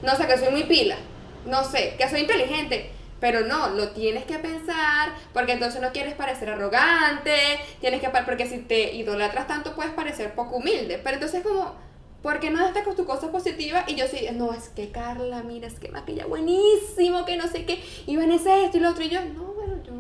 no 0.03 0.15
sé, 0.15 0.27
que 0.27 0.38
soy 0.38 0.50
muy 0.50 0.63
pila, 0.63 0.98
no 1.46 1.63
sé, 1.63 1.96
que 1.98 2.10
soy 2.10 2.22
inteligente. 2.22 2.91
Pero 3.20 3.41
no, 3.41 3.70
lo 3.70 3.89
tienes 3.89 4.25
que 4.25 4.39
pensar, 4.39 5.13
porque 5.31 5.51
entonces 5.51 5.79
no 5.79 5.91
quieres 5.91 6.15
parecer 6.15 6.50
arrogante, 6.50 7.36
tienes 7.79 8.01
que, 8.01 8.10
porque 8.10 8.48
si 8.48 8.58
te 8.58 8.93
idolatras 8.96 9.46
tanto 9.46 9.75
puedes 9.75 9.93
parecer 9.93 10.34
poco 10.34 10.55
humilde. 10.55 11.00
Pero 11.03 11.17
entonces 11.17 11.43
como, 11.43 11.75
¿por 12.24 12.39
qué 12.39 12.50
no 12.50 12.63
destacas 12.63 12.96
tu 12.96 13.05
cosa 13.05 13.31
positiva? 13.31 13.84
Y 13.88 13.93
yo 13.93 14.08
sí, 14.08 14.27
no, 14.34 14.53
es 14.53 14.70
que 14.70 14.89
Carla, 14.89 15.43
mira, 15.43 15.67
es 15.67 15.79
que 15.79 15.89
maquilla 15.89 16.25
buenísimo, 16.25 17.24
que 17.24 17.38
no 17.38 17.48
sé 17.48 17.63
qué, 17.65 17.84
y 18.08 18.17
Vanessa 18.17 18.58
esto 18.58 18.77
y 18.77 18.79
lo 18.79 18.89
otro, 18.89 19.03
y 19.03 19.10
yo, 19.10 19.22
no, 19.24 19.43
bueno, 19.43 19.75
yo, 19.84 19.93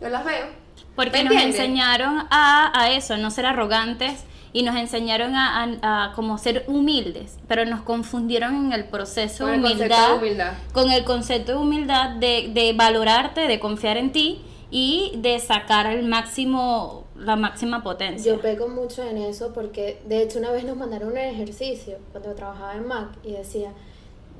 yo 0.00 0.08
las 0.08 0.24
veo. 0.24 0.63
Porque 0.96 1.18
¿Me 1.18 1.24
nos 1.24 1.32
entiendes? 1.34 1.60
enseñaron 1.60 2.26
a, 2.30 2.72
a 2.80 2.90
eso, 2.92 3.16
no 3.16 3.30
ser 3.30 3.46
arrogantes 3.46 4.24
y 4.52 4.62
nos 4.62 4.76
enseñaron 4.76 5.34
a, 5.34 5.64
a- 5.64 6.04
a 6.04 6.12
como 6.12 6.38
ser 6.38 6.64
humildes, 6.68 7.38
pero 7.48 7.64
nos 7.64 7.82
confundieron 7.82 8.54
en 8.66 8.72
el 8.72 8.84
proceso 8.84 9.44
Con 9.44 9.54
el 9.54 9.60
humildad, 9.64 10.08
de 10.10 10.14
humildad. 10.18 10.52
con 10.72 10.90
el 10.92 11.04
concepto 11.04 11.52
de 11.52 11.58
humildad, 11.58 12.10
de, 12.10 12.50
de 12.54 12.72
valorarte, 12.72 13.48
de 13.48 13.58
confiar 13.58 13.96
en 13.96 14.12
ti 14.12 14.40
y 14.70 15.12
de 15.16 15.40
sacar 15.40 15.86
el 15.86 16.04
máximo, 16.06 17.04
la 17.16 17.34
máxima 17.34 17.82
potencia. 17.82 18.32
Yo 18.32 18.40
pego 18.40 18.68
mucho 18.68 19.02
en 19.02 19.18
eso 19.18 19.52
porque 19.52 20.00
de 20.06 20.22
hecho 20.22 20.38
una 20.38 20.52
vez 20.52 20.62
nos 20.64 20.76
mandaron 20.76 21.10
un 21.10 21.18
ejercicio 21.18 21.98
cuando 22.12 22.32
trabajaba 22.34 22.74
en 22.74 22.86
Mac 22.86 23.08
y 23.24 23.32
decía, 23.32 23.72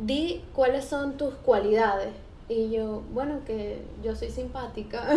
di 0.00 0.43
cuáles 0.55 0.85
son 0.85 1.17
tus 1.17 1.35
cualidades. 1.35 2.09
Y 2.48 2.70
yo, 2.70 3.02
bueno, 3.12 3.40
que 3.46 3.78
yo 4.02 4.14
soy 4.14 4.30
simpática. 4.30 5.06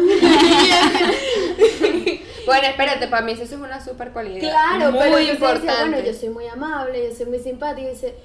Bueno, 2.47 2.65
espérate, 2.65 3.07
para 3.09 3.25
mí 3.25 3.33
eso 3.33 3.43
es 3.43 3.51
una 3.51 3.83
super 3.83 4.13
cualidad. 4.13 4.39
claro, 4.39 4.91
muy 4.93 5.01
pero 5.01 5.19
importante. 5.19 5.67
decía, 5.67 5.85
bueno, 5.85 5.99
yo 5.99 6.13
soy 6.13 6.29
muy 6.29 6.47
amable, 6.47 7.09
yo 7.09 7.13
soy 7.13 7.25
muy 7.25 7.39
simpática. 7.39 7.85
Y 7.85 7.91
dice, 7.91 8.15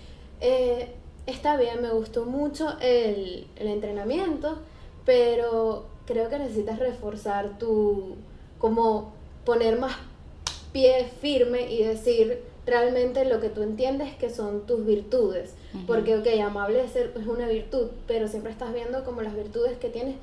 eh, 0.40 0.92
está 1.26 1.56
bien, 1.56 1.82
me 1.82 1.90
gustó 1.90 2.25
mucho 2.25 2.76
el, 2.80 3.49
el 3.56 3.66
entrenamiento, 3.66 4.62
pero 5.04 5.87
creo 6.06 6.28
que 6.28 6.38
necesitas 6.38 6.78
reforzar 6.78 7.59
tu, 7.59 8.14
como 8.59 9.12
poner 9.44 9.76
más 9.76 9.97
pie 10.73 11.11
firme 11.21 11.73
y 11.73 11.82
decir 11.82 12.44
realmente 12.66 13.25
lo 13.25 13.40
que 13.40 13.49
tú 13.49 13.62
entiendes 13.62 14.14
que 14.16 14.31
son 14.31 14.66
tus 14.66 14.85
virtudes. 14.87 15.54
Porque, 15.87 16.16
ok, 16.19 16.26
amable 16.45 16.85
es, 16.85 16.92
ser- 16.92 17.12
es 17.19 17.26
una 17.26 17.47
virtud, 17.49 17.88
pero 18.07 18.28
siempre 18.28 18.52
estás 18.52 18.73
viendo 18.75 19.04
como 19.04 19.23
las 19.23 19.35
virtudes 19.35 19.76
que 19.78 19.88
tienes. 19.88 20.16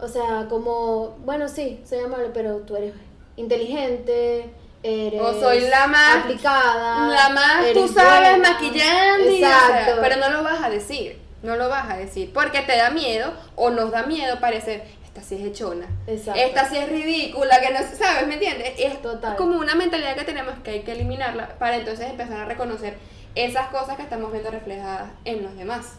O 0.00 0.08
sea, 0.08 0.46
como, 0.50 1.16
bueno, 1.24 1.48
sí, 1.48 1.80
soy 1.88 2.00
amable, 2.00 2.30
pero 2.34 2.56
tú 2.58 2.74
eres 2.76 2.92
inteligente, 3.36 4.50
eres 4.82 5.20
O 5.20 5.40
soy 5.40 5.60
la 5.60 5.86
más- 5.86 6.24
aplicada. 6.24 7.08
La 7.08 7.28
más, 7.30 7.72
tú 7.72 7.86
sabes, 7.88 8.30
buena. 8.38 8.52
maquillando 8.52 9.30
y, 9.30 9.36
o 9.36 9.38
sea, 9.46 9.58
Exacto. 9.80 10.00
pero 10.02 10.16
no 10.16 10.30
lo 10.30 10.42
vas 10.42 10.62
a 10.62 10.68
decir, 10.70 11.18
no 11.42 11.56
lo 11.56 11.68
vas 11.68 11.88
a 11.90 11.96
decir, 11.96 12.32
porque 12.34 12.60
te 12.62 12.76
da 12.76 12.90
miedo 12.90 13.32
o 13.56 13.70
nos 13.70 13.90
da 13.92 14.02
miedo 14.04 14.40
parecer, 14.40 14.82
esta 15.14 15.28
sí 15.28 15.36
es 15.36 15.46
hechona, 15.46 15.86
Exacto. 16.08 16.40
esta 16.40 16.68
sí 16.68 16.76
es 16.76 16.88
ridícula, 16.88 17.60
que 17.60 17.72
no 17.72 17.78
sabes, 17.96 18.26
¿me 18.26 18.34
entiendes? 18.34 18.72
Es 18.76 19.00
Total. 19.00 19.36
como 19.36 19.60
una 19.60 19.76
mentalidad 19.76 20.16
que 20.16 20.24
tenemos 20.24 20.54
que 20.64 20.72
hay 20.72 20.80
que 20.80 20.90
eliminarla 20.90 21.56
para 21.56 21.76
entonces 21.76 22.10
empezar 22.10 22.40
a 22.40 22.44
reconocer 22.46 22.98
esas 23.36 23.68
cosas 23.68 23.96
que 23.96 24.02
estamos 24.02 24.32
viendo 24.32 24.50
reflejadas 24.50 25.12
en 25.24 25.44
los 25.44 25.56
demás. 25.56 25.98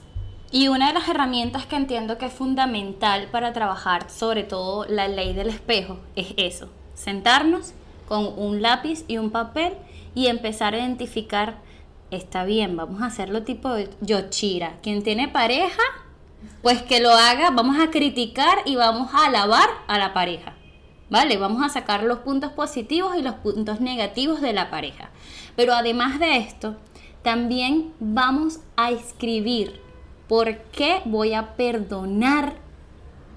Y 0.52 0.68
una 0.68 0.88
de 0.88 0.94
las 0.96 1.08
herramientas 1.08 1.66
que 1.66 1.78
entiendo 1.78 2.18
que 2.18 2.26
es 2.26 2.34
fundamental 2.34 3.30
para 3.32 3.54
trabajar, 3.54 4.10
sobre 4.10 4.44
todo 4.44 4.86
la 4.86 5.08
ley 5.08 5.34
del 5.34 5.48
espejo, 5.48 5.98
es 6.18 6.34
eso, 6.36 6.68
sentarnos 6.94 7.74
con 8.10 8.38
un 8.38 8.62
lápiz 8.62 9.06
y 9.08 9.18
un 9.18 9.32
papel 9.32 9.76
y 10.14 10.28
empezar 10.28 10.74
a 10.74 10.80
identificar, 10.80 11.60
está 12.12 12.44
bien, 12.44 12.76
vamos 12.76 13.02
a 13.02 13.06
hacerlo 13.06 13.44
tipo 13.44 13.70
Yochira, 14.02 14.74
quien 14.84 15.04
tiene 15.04 15.30
pareja, 15.30 15.82
pues 16.62 16.82
que 16.82 17.00
lo 17.00 17.12
haga, 17.12 17.52
vamos 17.52 17.78
a 17.80 17.92
criticar 17.92 18.60
y 18.66 18.76
vamos 18.76 19.14
a 19.14 19.28
alabar 19.28 19.70
a 19.88 19.98
la 19.98 20.14
pareja. 20.14 20.54
¿Vale? 21.10 21.38
Vamos 21.38 21.64
a 21.64 21.70
sacar 21.70 22.04
los 22.04 22.20
puntos 22.20 22.52
positivos 22.52 23.16
y 23.16 23.22
los 23.22 23.36
puntos 23.36 23.80
negativos 23.80 24.42
de 24.42 24.54
la 24.54 24.72
pareja. 24.72 25.12
Pero 25.56 25.74
además 25.74 26.20
de 26.20 26.38
esto, 26.38 26.76
también 27.22 27.94
vamos 28.00 28.60
a 28.76 28.92
escribir 28.92 29.82
por 30.28 30.58
qué 30.72 31.02
voy 31.06 31.34
a 31.34 31.56
perdonar 31.56 32.56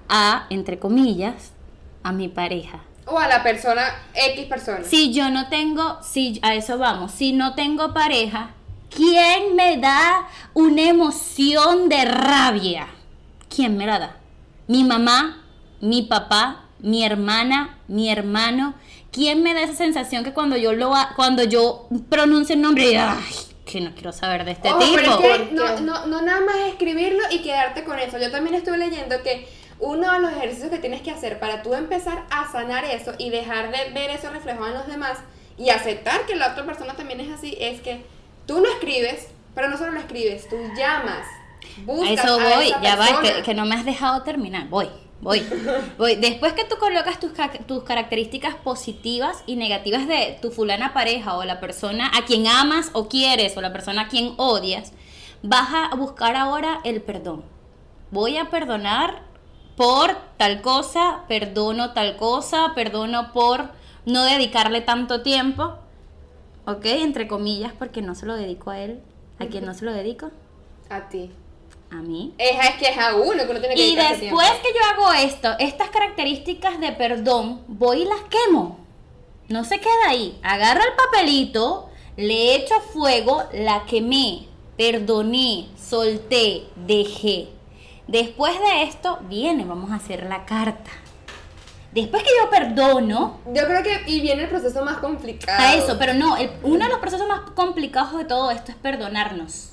a, 0.09 0.47
entre 0.49 0.79
comillas, 0.79 1.51
a 2.03 2.11
mi 2.11 2.27
pareja. 2.27 2.81
O 3.05 3.17
a 3.17 3.27
la 3.27 3.41
persona, 3.43 3.83
X 4.13 4.45
persona. 4.45 4.83
Si 4.83 5.13
yo 5.13 5.29
no 5.29 5.49
tengo, 5.49 6.01
si 6.03 6.39
a 6.41 6.55
eso 6.55 6.77
vamos, 6.77 7.11
si 7.11 7.33
no 7.33 7.55
tengo 7.55 7.93
pareja, 7.93 8.51
¿quién 8.89 9.55
me 9.55 9.77
da 9.77 10.27
una 10.53 10.83
emoción 10.83 11.89
de 11.89 12.05
rabia? 12.05 12.87
¿Quién 13.59 13.75
me 13.75 13.85
la 13.85 13.99
da? 13.99 14.15
Mi 14.67 14.85
mamá, 14.85 15.43
mi 15.81 16.03
papá, 16.03 16.63
mi 16.79 17.03
hermana, 17.03 17.77
mi 17.89 18.09
hermano. 18.09 18.73
¿Quién 19.11 19.43
me 19.43 19.53
da 19.53 19.63
esa 19.63 19.75
sensación 19.75 20.23
que 20.23 20.31
cuando 20.31 20.55
yo 20.55 20.71
lo 20.71 20.95
ha- 20.95 21.11
cuando 21.17 21.43
yo 21.43 21.89
pronuncio 22.09 22.55
el 22.55 22.61
nombre, 22.61 22.97
ay, 22.97 23.19
que 23.65 23.81
no 23.81 23.93
quiero 23.95 24.13
saber 24.13 24.45
de 24.45 24.51
este 24.51 24.69
Ojo, 24.69 24.79
tipo? 24.79 24.95
pero 24.95 25.11
es 25.11 25.17
que 25.17 25.45
¿Por 25.45 25.51
no, 25.51 25.79
no, 25.81 26.05
no 26.05 26.21
nada 26.21 26.39
más 26.39 26.55
escribirlo 26.69 27.19
y 27.31 27.39
quedarte 27.39 27.83
con 27.83 27.99
eso. 27.99 28.17
Yo 28.17 28.31
también 28.31 28.55
estuve 28.55 28.77
leyendo 28.77 29.21
que 29.23 29.49
uno 29.81 30.09
de 30.13 30.19
los 30.19 30.31
ejercicios 30.31 30.69
que 30.69 30.77
tienes 30.79 31.01
que 31.01 31.11
hacer 31.11 31.37
para 31.41 31.61
tú 31.61 31.73
empezar 31.73 32.23
a 32.31 32.49
sanar 32.49 32.85
eso 32.85 33.11
y 33.17 33.29
dejar 33.29 33.71
de 33.71 33.91
ver 33.91 34.09
eso 34.11 34.29
reflejado 34.29 34.67
en 34.67 34.73
los 34.75 34.87
demás 34.87 35.17
y 35.57 35.69
aceptar 35.69 36.25
que 36.25 36.37
la 36.37 36.53
otra 36.53 36.65
persona 36.65 36.93
también 36.93 37.19
es 37.19 37.29
así, 37.29 37.57
es 37.59 37.81
que 37.81 38.05
tú 38.45 38.61
no 38.61 38.69
escribes, 38.71 39.27
pero 39.53 39.67
no 39.67 39.77
solo 39.77 39.91
lo 39.91 39.99
escribes, 39.99 40.47
tú 40.47 40.55
llamas, 40.77 41.27
A 41.77 41.81
buscas 41.85 42.11
eso 42.11 42.39
a 42.39 42.55
voy, 42.55 42.67
esa 42.67 42.81
ya 42.81 42.95
va, 42.95 43.21
que, 43.21 43.41
que 43.43 43.53
no 43.53 43.65
me 43.65 43.75
has 43.75 43.85
dejado 43.85 44.21
terminar. 44.23 44.69
Voy, 44.69 44.87
voy, 45.21 45.45
voy. 45.97 46.15
Después 46.15 46.53
que 46.53 46.65
tú 46.65 46.75
colocas 46.77 47.19
tus, 47.19 47.31
tus 47.67 47.83
características 47.83 48.55
positivas 48.55 49.43
y 49.45 49.55
negativas 49.55 50.07
de 50.07 50.37
tu 50.41 50.51
fulana 50.51 50.93
pareja 50.93 51.37
o 51.37 51.43
la 51.43 51.59
persona 51.59 52.11
a 52.15 52.25
quien 52.25 52.47
amas 52.47 52.91
o 52.93 53.07
quieres 53.07 53.55
o 53.57 53.61
la 53.61 53.73
persona 53.73 54.03
a 54.03 54.07
quien 54.07 54.33
odias, 54.37 54.93
vas 55.43 55.69
a 55.73 55.95
buscar 55.95 56.35
ahora 56.35 56.79
el 56.83 57.01
perdón. 57.01 57.43
Voy 58.11 58.37
a 58.37 58.49
perdonar 58.49 59.21
por 59.75 60.17
tal 60.37 60.61
cosa, 60.61 61.23
perdono 61.27 61.93
tal 61.93 62.17
cosa, 62.17 62.73
perdono 62.75 63.31
por 63.31 63.69
no 64.05 64.23
dedicarle 64.23 64.81
tanto 64.81 65.21
tiempo, 65.21 65.77
¿ok? 66.65 66.85
Entre 66.85 67.27
comillas, 67.27 67.73
porque 67.77 68.01
no 68.01 68.15
se 68.15 68.25
lo 68.25 68.35
dedico 68.35 68.71
a 68.71 68.79
él. 68.79 69.01
¿A 69.39 69.45
quién 69.45 69.65
no 69.65 69.73
se 69.73 69.85
lo 69.85 69.93
dedico? 69.93 70.31
A 70.89 71.07
ti. 71.07 71.31
A 71.91 71.95
mí. 71.95 72.33
Es, 72.37 72.51
es 72.51 72.75
que 72.75 72.89
es 72.89 72.97
a 72.97 73.15
uno 73.15 73.43
que 73.45 73.49
uno 73.51 73.59
tiene 73.59 73.75
que 73.75 73.81
Y 73.87 73.95
después 73.95 74.51
que 74.61 74.69
yo 74.73 74.79
hago 74.93 75.11
esto, 75.13 75.49
estas 75.59 75.89
características 75.89 76.79
de 76.79 76.91
perdón, 76.91 77.63
voy 77.67 78.03
y 78.03 78.05
las 78.05 78.21
quemo. 78.29 78.79
No 79.47 79.63
se 79.63 79.79
queda 79.79 80.07
ahí. 80.09 80.37
Agarro 80.43 80.81
el 80.83 80.93
papelito, 80.95 81.89
le 82.15 82.55
echo 82.55 82.75
fuego, 82.93 83.43
la 83.53 83.85
quemé, 83.87 84.47
perdoné, 84.77 85.67
solté, 85.75 86.65
dejé. 86.75 87.49
Después 88.07 88.53
de 88.59 88.83
esto, 88.83 89.19
viene, 89.23 89.65
vamos 89.65 89.89
a 89.91 89.95
hacer 89.95 90.27
la 90.27 90.45
carta. 90.45 90.91
Después 91.91 92.21
que 92.21 92.29
yo 92.43 92.49
perdono, 92.51 93.39
Yo 93.47 93.65
creo 93.65 93.81
que 93.81 94.03
y 94.05 94.19
viene 94.21 94.43
el 94.43 94.49
proceso 94.49 94.85
más 94.85 94.97
complicado. 94.97 95.59
a 95.59 95.73
eso, 95.73 95.97
pero 95.97 96.13
no, 96.13 96.37
el- 96.37 96.51
uno 96.61 96.85
de 96.85 96.89
los 96.91 96.99
procesos 96.99 97.27
más 97.27 97.41
complicados 97.55 98.15
de 98.15 98.25
todo 98.25 98.51
esto 98.51 98.71
es 98.71 98.77
perdonarnos. 98.77 99.71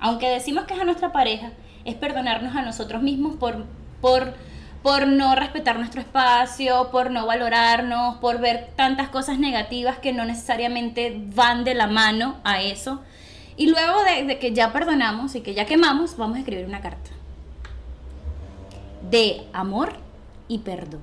Aunque 0.00 0.28
decimos 0.28 0.64
que 0.64 0.74
es 0.74 0.80
a 0.80 0.84
nuestra 0.84 1.12
pareja, 1.12 1.52
es 1.84 1.94
perdonarnos 1.94 2.56
a 2.56 2.62
nosotros 2.62 3.02
mismos 3.02 3.36
por, 3.36 3.64
por, 4.00 4.34
por 4.82 5.06
no 5.06 5.34
respetar 5.34 5.78
nuestro 5.78 6.00
espacio, 6.00 6.90
por 6.90 7.10
no 7.10 7.26
valorarnos, 7.26 8.16
por 8.16 8.40
ver 8.40 8.70
tantas 8.76 9.08
cosas 9.10 9.38
negativas 9.38 9.98
que 9.98 10.12
no 10.12 10.24
necesariamente 10.24 11.22
van 11.34 11.64
de 11.64 11.74
la 11.74 11.86
mano 11.86 12.36
a 12.44 12.62
eso. 12.62 13.00
Y 13.56 13.68
luego 13.68 14.02
de, 14.04 14.24
de 14.24 14.38
que 14.38 14.52
ya 14.52 14.72
perdonamos 14.72 15.34
y 15.34 15.42
que 15.42 15.54
ya 15.54 15.66
quemamos, 15.66 16.16
vamos 16.16 16.36
a 16.36 16.40
escribir 16.40 16.64
una 16.64 16.80
carta 16.80 17.10
de 19.10 19.46
amor 19.52 19.92
y 20.48 20.58
perdón. 20.58 21.00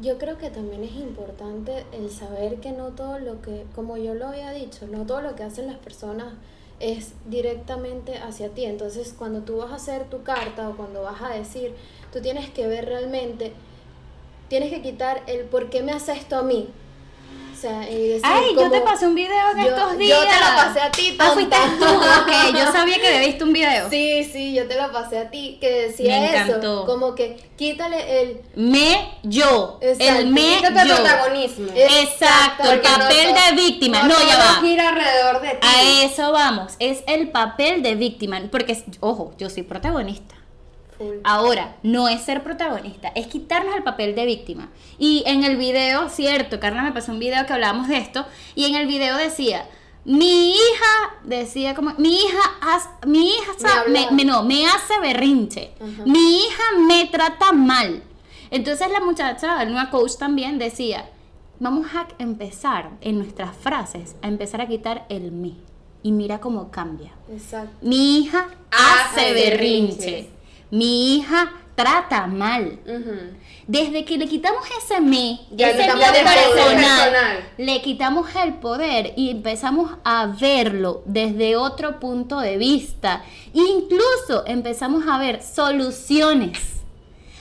Yo 0.00 0.18
creo 0.18 0.38
que 0.38 0.50
también 0.50 0.82
es 0.84 0.94
importante 0.94 1.84
el 1.92 2.10
saber 2.10 2.60
que 2.60 2.72
no 2.72 2.88
todo 2.88 3.18
lo 3.18 3.42
que, 3.42 3.66
como 3.74 3.96
yo 3.98 4.14
lo 4.14 4.28
había 4.28 4.50
dicho, 4.50 4.86
no 4.86 5.04
todo 5.06 5.20
lo 5.20 5.34
que 5.36 5.42
hacen 5.42 5.66
las 5.66 5.76
personas 5.76 6.34
es 6.82 7.12
directamente 7.26 8.18
hacia 8.18 8.50
ti. 8.50 8.64
Entonces, 8.64 9.14
cuando 9.16 9.40
tú 9.40 9.58
vas 9.58 9.70
a 9.70 9.76
hacer 9.76 10.10
tu 10.10 10.22
carta 10.22 10.68
o 10.68 10.76
cuando 10.76 11.02
vas 11.02 11.22
a 11.22 11.30
decir, 11.30 11.74
tú 12.12 12.20
tienes 12.20 12.50
que 12.50 12.66
ver 12.66 12.86
realmente, 12.86 13.52
tienes 14.48 14.70
que 14.70 14.82
quitar 14.82 15.22
el 15.26 15.44
por 15.44 15.70
qué 15.70 15.82
me 15.82 15.92
hace 15.92 16.12
esto 16.12 16.36
a 16.36 16.42
mí. 16.42 16.68
O 17.52 17.64
sea, 17.64 17.88
y 17.88 18.08
decir 18.08 18.22
Ay, 18.24 18.56
yo 18.56 18.68
te 18.72 18.80
pasé 18.80 19.06
un 19.06 19.14
video 19.14 19.50
en 19.52 19.58
yo- 19.64 19.68
estos 19.70 19.92
yo 19.92 19.98
días. 19.98 20.18
te 20.20 20.26
lo 20.40 20.56
pasé 20.56 20.80
a 20.80 20.90
ti, 20.90 21.16
Ah, 21.16 21.30
fuiste 21.32 21.56
tú. 21.78 21.84
Ok, 21.84 22.56
yo 22.58 22.72
sabía 22.72 22.98
que 23.00 23.06
había 23.06 23.20
visto 23.28 23.44
un 23.44 23.52
video. 23.52 23.88
Sí, 23.88 24.24
sí, 24.24 24.52
yo 24.52 24.66
te 24.66 24.74
lo 24.74 24.90
pasé 24.90 25.18
a 25.20 25.30
ti, 25.30 25.58
que 25.60 25.70
decía 25.86 26.18
Me 26.18 26.26
eso, 26.26 26.36
encantó. 26.48 26.84
como 26.86 27.14
que 27.14 27.36
quítale 27.56 28.22
el... 28.22 28.40
Me, 28.56 29.12
yo. 29.22 29.78
Exacto, 29.80 30.18
El 30.18 30.26
me, 30.32 30.56
Quítate 30.56 30.80
el 30.82 30.88
yo. 30.88 30.94
protagonismo. 30.96 31.72
Exacto, 31.72 32.68
el 32.68 32.76
no 32.78 32.82
papel 32.82 33.34
de 33.34 33.54
víctima. 33.62 34.02
No, 34.02 34.14
ya 34.26 34.38
va. 34.38 34.60
gira 34.60 34.88
alrededor 34.88 35.40
de 35.42 35.50
ti. 35.50 35.58
A 35.68 36.02
eso 36.02 36.32
vamos. 36.32 36.72
Es 36.80 37.04
el 37.06 37.30
papel 37.30 37.84
de 37.84 37.94
víctima. 37.94 38.40
Porque, 38.50 38.76
ojo, 38.98 39.34
yo 39.38 39.48
soy 39.48 39.62
protagonista. 39.62 40.34
Ahora, 41.24 41.76
no 41.82 42.08
es 42.08 42.22
ser 42.22 42.42
protagonista, 42.42 43.08
es 43.14 43.26
quitarnos 43.26 43.74
el 43.76 43.82
papel 43.82 44.14
de 44.14 44.26
víctima. 44.26 44.70
Y 44.98 45.22
en 45.26 45.44
el 45.44 45.56
video, 45.56 46.08
cierto, 46.08 46.60
Carla 46.60 46.82
me 46.82 46.92
pasó 46.92 47.12
un 47.12 47.18
video 47.18 47.46
que 47.46 47.52
hablábamos 47.52 47.88
de 47.88 47.98
esto, 47.98 48.24
y 48.54 48.66
en 48.66 48.74
el 48.74 48.86
video 48.86 49.16
decía, 49.16 49.66
mi 50.04 50.50
hija, 50.50 51.14
decía 51.24 51.74
como, 51.74 51.94
mi 51.98 52.16
hija, 52.16 52.40
mi 53.06 53.28
hija, 53.28 53.52
Me 54.10 54.24
no, 54.24 54.42
me 54.42 54.66
hace 54.66 54.98
berrinche, 55.00 55.72
mi 56.04 56.38
hija 56.38 56.62
me 56.86 57.06
trata 57.06 57.52
mal. 57.52 58.02
Entonces 58.50 58.90
la 58.90 59.00
muchacha, 59.00 59.62
una 59.62 59.90
coach 59.90 60.16
también, 60.18 60.58
decía, 60.58 61.08
vamos 61.58 61.86
a 61.94 62.08
empezar 62.18 62.90
en 63.00 63.18
nuestras 63.18 63.56
frases, 63.56 64.16
a 64.22 64.28
empezar 64.28 64.60
a 64.60 64.66
quitar 64.66 65.06
el 65.08 65.32
me. 65.32 65.54
Y 66.02 66.10
mira 66.10 66.40
cómo 66.40 66.72
cambia. 66.72 67.12
Exacto. 67.32 67.70
Mi 67.80 68.18
hija 68.18 68.48
Hace 68.72 69.32
berrinche. 69.32 70.30
Mi 70.72 71.14
hija 71.16 71.52
trata 71.76 72.26
mal. 72.26 72.78
Desde 73.66 74.04
que 74.04 74.18
le 74.18 74.26
quitamos 74.26 74.64
ese 74.82 75.00
me, 75.00 75.40
Ya 75.52 75.68
ese 75.70 75.78
le 75.78 75.84
quitamos 75.84 76.04
el 76.04 76.12
poder 76.12 76.24
personal, 76.24 77.10
personal. 77.10 77.36
le 77.58 77.82
quitamos 77.82 78.26
el 78.44 78.54
poder 78.54 79.12
y 79.16 79.30
empezamos 79.30 79.92
a 80.04 80.26
verlo 80.26 81.02
desde 81.06 81.54
otro 81.56 82.00
punto 82.00 82.40
de 82.40 82.56
vista. 82.56 83.22
Incluso 83.52 84.44
empezamos 84.46 85.04
a 85.06 85.18
ver 85.18 85.42
soluciones. 85.42 86.58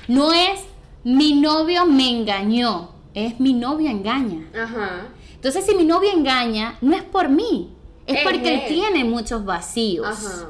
No 0.07 0.31
es 0.33 0.61
mi 1.03 1.33
novio 1.33 1.85
me 1.85 2.09
engañó, 2.09 2.91
es 3.13 3.39
mi 3.39 3.53
novio 3.53 3.89
engaña. 3.89 4.45
Ajá. 4.55 5.07
Entonces, 5.33 5.65
si 5.65 5.73
mi 5.73 5.85
novio 5.85 6.11
engaña, 6.11 6.77
no 6.81 6.95
es 6.95 7.01
por 7.03 7.27
mí, 7.29 7.71
es 8.05 8.17
Es 8.17 8.23
porque 8.23 8.53
él 8.53 8.59
él. 8.61 8.67
tiene 8.67 9.03
muchos 9.03 9.43
vacíos. 9.43 10.05
Ajá. 10.07 10.49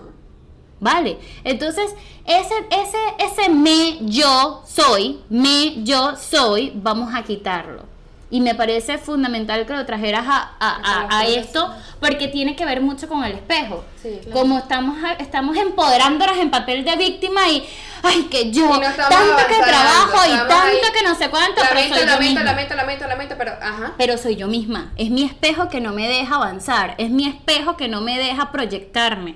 ¿Vale? 0.81 1.17
Entonces, 1.45 1.93
ese, 2.25 2.53
ese, 2.71 2.97
ese 3.19 3.49
me, 3.49 3.99
yo 4.01 4.63
soy, 4.67 5.21
me, 5.29 5.83
yo 5.83 6.15
soy, 6.17 6.71
vamos 6.75 7.13
a 7.15 7.21
quitarlo. 7.23 7.83
Y 8.31 8.39
me 8.41 8.55
parece 8.55 8.97
fundamental 8.97 9.65
que 9.67 9.73
lo 9.73 9.85
trajeras 9.85 10.25
a, 10.27 10.55
a- 10.59 10.81
a- 11.09 11.19
a 11.19 11.25
esto 11.27 11.69
porque 11.99 12.29
tiene 12.29 12.55
que 12.55 12.65
ver 12.65 12.81
mucho 12.81 13.07
con 13.09 13.23
el 13.25 13.33
espejo. 13.33 13.83
Sí, 14.01 14.19
claro. 14.23 14.31
Como 14.39 14.57
estamos, 14.57 14.97
estamos 15.19 15.55
empoderándonos 15.57 16.37
en 16.37 16.49
papel 16.49 16.83
de 16.85 16.95
víctima 16.95 17.47
y, 17.49 17.63
ay, 18.01 18.23
que 18.31 18.49
yo, 18.51 18.67
no 18.67 18.79
tanto 18.79 19.35
que 19.49 19.55
trabajo 19.61 20.17
y 20.25 20.29
tanto 20.37 20.53
ahí. 20.55 20.77
que 20.93 21.03
no 21.03 21.13
sé 21.13 21.29
cuánto, 21.29 21.55
pero 21.61 21.75
Lamento, 21.75 21.95
soy 21.95 21.99
yo 22.05 22.11
lamento, 22.11 22.23
misma. 22.39 22.43
lamento, 22.43 22.75
lamento, 22.75 23.07
lamento, 23.07 23.35
pero 23.37 23.51
ajá. 23.61 23.93
Pero 23.97 24.17
soy 24.17 24.35
yo 24.37 24.47
misma. 24.47 24.93
Es 24.95 25.11
mi 25.11 25.23
espejo 25.25 25.67
que 25.69 25.81
no 25.81 25.91
me 25.91 26.07
deja 26.07 26.35
avanzar. 26.35 26.95
Es 26.97 27.11
mi 27.11 27.27
espejo 27.27 27.75
que 27.77 27.87
no 27.89 28.01
me 28.01 28.17
deja 28.17 28.51
proyectarme. 28.51 29.35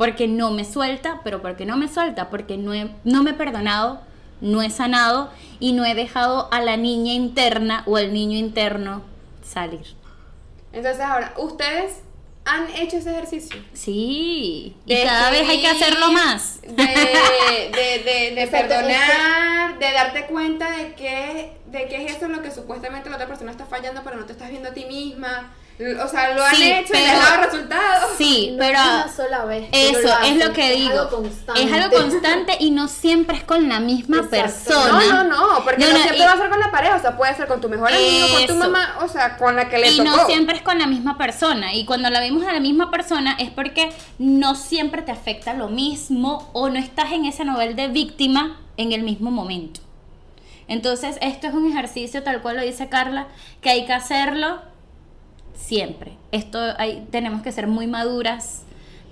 Porque 0.00 0.26
no 0.28 0.50
me 0.50 0.64
suelta, 0.64 1.20
pero 1.22 1.42
porque 1.42 1.66
no 1.66 1.76
me 1.76 1.86
suelta, 1.86 2.30
porque 2.30 2.56
no, 2.56 2.72
he- 2.72 2.90
no 3.04 3.22
me 3.22 3.32
he 3.32 3.34
perdonado, 3.34 4.00
no 4.40 4.62
he 4.62 4.70
sanado 4.70 5.30
y 5.58 5.72
no 5.74 5.84
he 5.84 5.94
dejado 5.94 6.48
a 6.50 6.62
la 6.62 6.78
niña 6.78 7.12
interna 7.12 7.82
o 7.86 7.98
el 7.98 8.10
niño 8.14 8.38
interno 8.38 9.02
salir. 9.42 9.84
Entonces 10.72 11.02
ahora, 11.02 11.34
¿ustedes 11.36 12.00
han 12.46 12.66
hecho 12.74 12.96
ese 12.96 13.10
ejercicio? 13.10 13.60
Sí, 13.74 14.74
y 14.86 14.94
De 14.94 15.02
cada 15.04 15.30
vez 15.30 15.46
hay 15.46 15.60
que 15.60 15.68
hacerlo 15.68 16.10
más. 16.12 16.62
De, 16.62 16.68
de, 16.72 18.34
de, 18.34 18.46
perdonar, 18.50 19.78
de 19.78 19.92
darte 19.92 20.26
cuenta 20.28 20.70
de 20.78 20.94
que, 20.94 21.58
de 21.66 21.88
que 21.88 22.06
es 22.06 22.16
eso 22.16 22.26
lo 22.28 22.40
que 22.40 22.50
supuestamente 22.50 23.10
la 23.10 23.16
otra 23.16 23.28
persona 23.28 23.50
está 23.50 23.66
fallando, 23.66 24.00
pero 24.02 24.16
no 24.16 24.24
te 24.24 24.32
estás 24.32 24.48
viendo 24.48 24.70
a 24.70 24.72
ti 24.72 24.86
misma. 24.86 25.52
O 26.04 26.08
sea, 26.08 26.34
lo 26.34 26.44
han 26.44 26.54
Sí, 26.54 26.70
hecho 26.70 26.92
y 26.92 26.96
les 26.98 27.08
pero- 27.10 27.20
ha 27.22 27.30
dado 27.30 27.42
resultados. 27.50 28.10
Sí, 28.18 28.50
No 28.52 28.58
pero 28.58 28.78
es 28.78 28.84
una 28.84 29.08
sola 29.16 29.44
vez. 29.46 29.68
eso 29.72 30.00
lo 30.02 30.18
es 30.26 30.46
lo 30.46 30.52
que 30.52 30.70
digo. 30.76 30.90
Es 30.92 30.98
algo 30.98 31.10
constante. 31.10 31.62
Es 31.62 31.72
algo 31.72 31.96
constante 31.96 32.56
y 32.60 32.70
no 32.70 32.86
siempre 32.88 33.36
es 33.38 33.44
con 33.44 33.68
la 33.68 33.80
misma 33.80 34.18
Exacto. 34.18 34.40
persona. 34.42 35.04
No, 35.06 35.24
no, 35.24 35.24
no, 35.56 35.64
porque 35.64 35.80
no, 35.84 35.86
No, 35.86 35.92
no, 35.96 36.02
siempre 36.02 36.18
y- 36.18 36.26
va 36.26 36.32
a 36.32 36.36
ser 36.36 36.50
con 36.50 36.60
la 36.60 36.70
pareja, 36.70 36.96
o 36.96 37.00
sea, 37.00 37.16
puede 37.16 37.34
ser 37.34 37.46
con 37.48 37.60
tu 37.62 37.68
mejor 37.70 37.90
amigo, 37.92 38.26
con 38.36 38.46
tu 38.46 38.54
mamá, 38.56 38.98
o 39.02 39.08
sea, 39.08 39.36
con 39.38 39.56
la 39.56 39.68
que 39.70 39.78
le 39.78 39.90
y 39.90 39.96
tocó. 39.96 40.10
no 40.10 40.26
siempre 40.26 40.56
es 40.56 40.62
con 40.62 40.78
la 40.78 40.86
misma 40.86 41.16
persona. 41.16 41.72
Y 41.74 41.84
cuando 41.86 42.10
la 42.10 42.20
vimos 42.20 42.46
a 42.46 42.52
la 42.52 42.60
misma 42.60 42.90
persona 42.90 43.36
es 43.38 43.50
porque 43.50 43.90
no 44.18 44.54
siempre 44.56 45.02
te 45.02 45.12
afecta 45.12 45.54
lo 45.54 45.68
mismo 45.68 46.50
o 46.52 46.68
no 46.68 46.78
estás 46.78 47.12
en 47.12 47.24
ese 47.24 47.44
nivel 47.44 47.74
de 47.74 47.88
víctima 47.88 48.60
en 48.76 48.92
el 48.92 49.02
mismo 49.02 49.30
momento. 49.30 49.80
Entonces, 50.68 51.16
esto 51.20 51.46
es 51.48 51.54
un 51.54 51.70
ejercicio 51.72 52.22
tal 52.22 52.42
cual 52.42 52.56
lo 52.56 52.62
dice 52.62 52.88
Carla, 52.88 53.26
que 53.60 53.70
hay 53.70 53.86
que 53.86 53.92
hacerlo 53.92 54.60
siempre. 55.60 56.12
Esto 56.32 56.58
hay, 56.78 57.06
tenemos 57.10 57.42
que 57.42 57.52
ser 57.52 57.66
muy 57.66 57.86
maduras, 57.86 58.62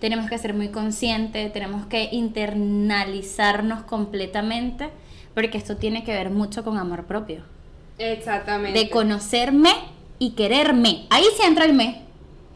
tenemos 0.00 0.28
que 0.28 0.38
ser 0.38 0.54
muy 0.54 0.68
conscientes, 0.68 1.52
tenemos 1.52 1.86
que 1.86 2.08
internalizarnos 2.12 3.82
completamente, 3.82 4.90
porque 5.34 5.58
esto 5.58 5.76
tiene 5.76 6.04
que 6.04 6.12
ver 6.12 6.30
mucho 6.30 6.64
con 6.64 6.78
amor 6.78 7.04
propio 7.04 7.42
Exactamente. 7.98 8.78
de 8.78 8.90
conocerme 8.90 9.70
y 10.18 10.30
quererme. 10.30 11.06
Ahí 11.10 11.24
sí 11.36 11.42
entra 11.44 11.64
el 11.64 11.74
me. 11.74 12.02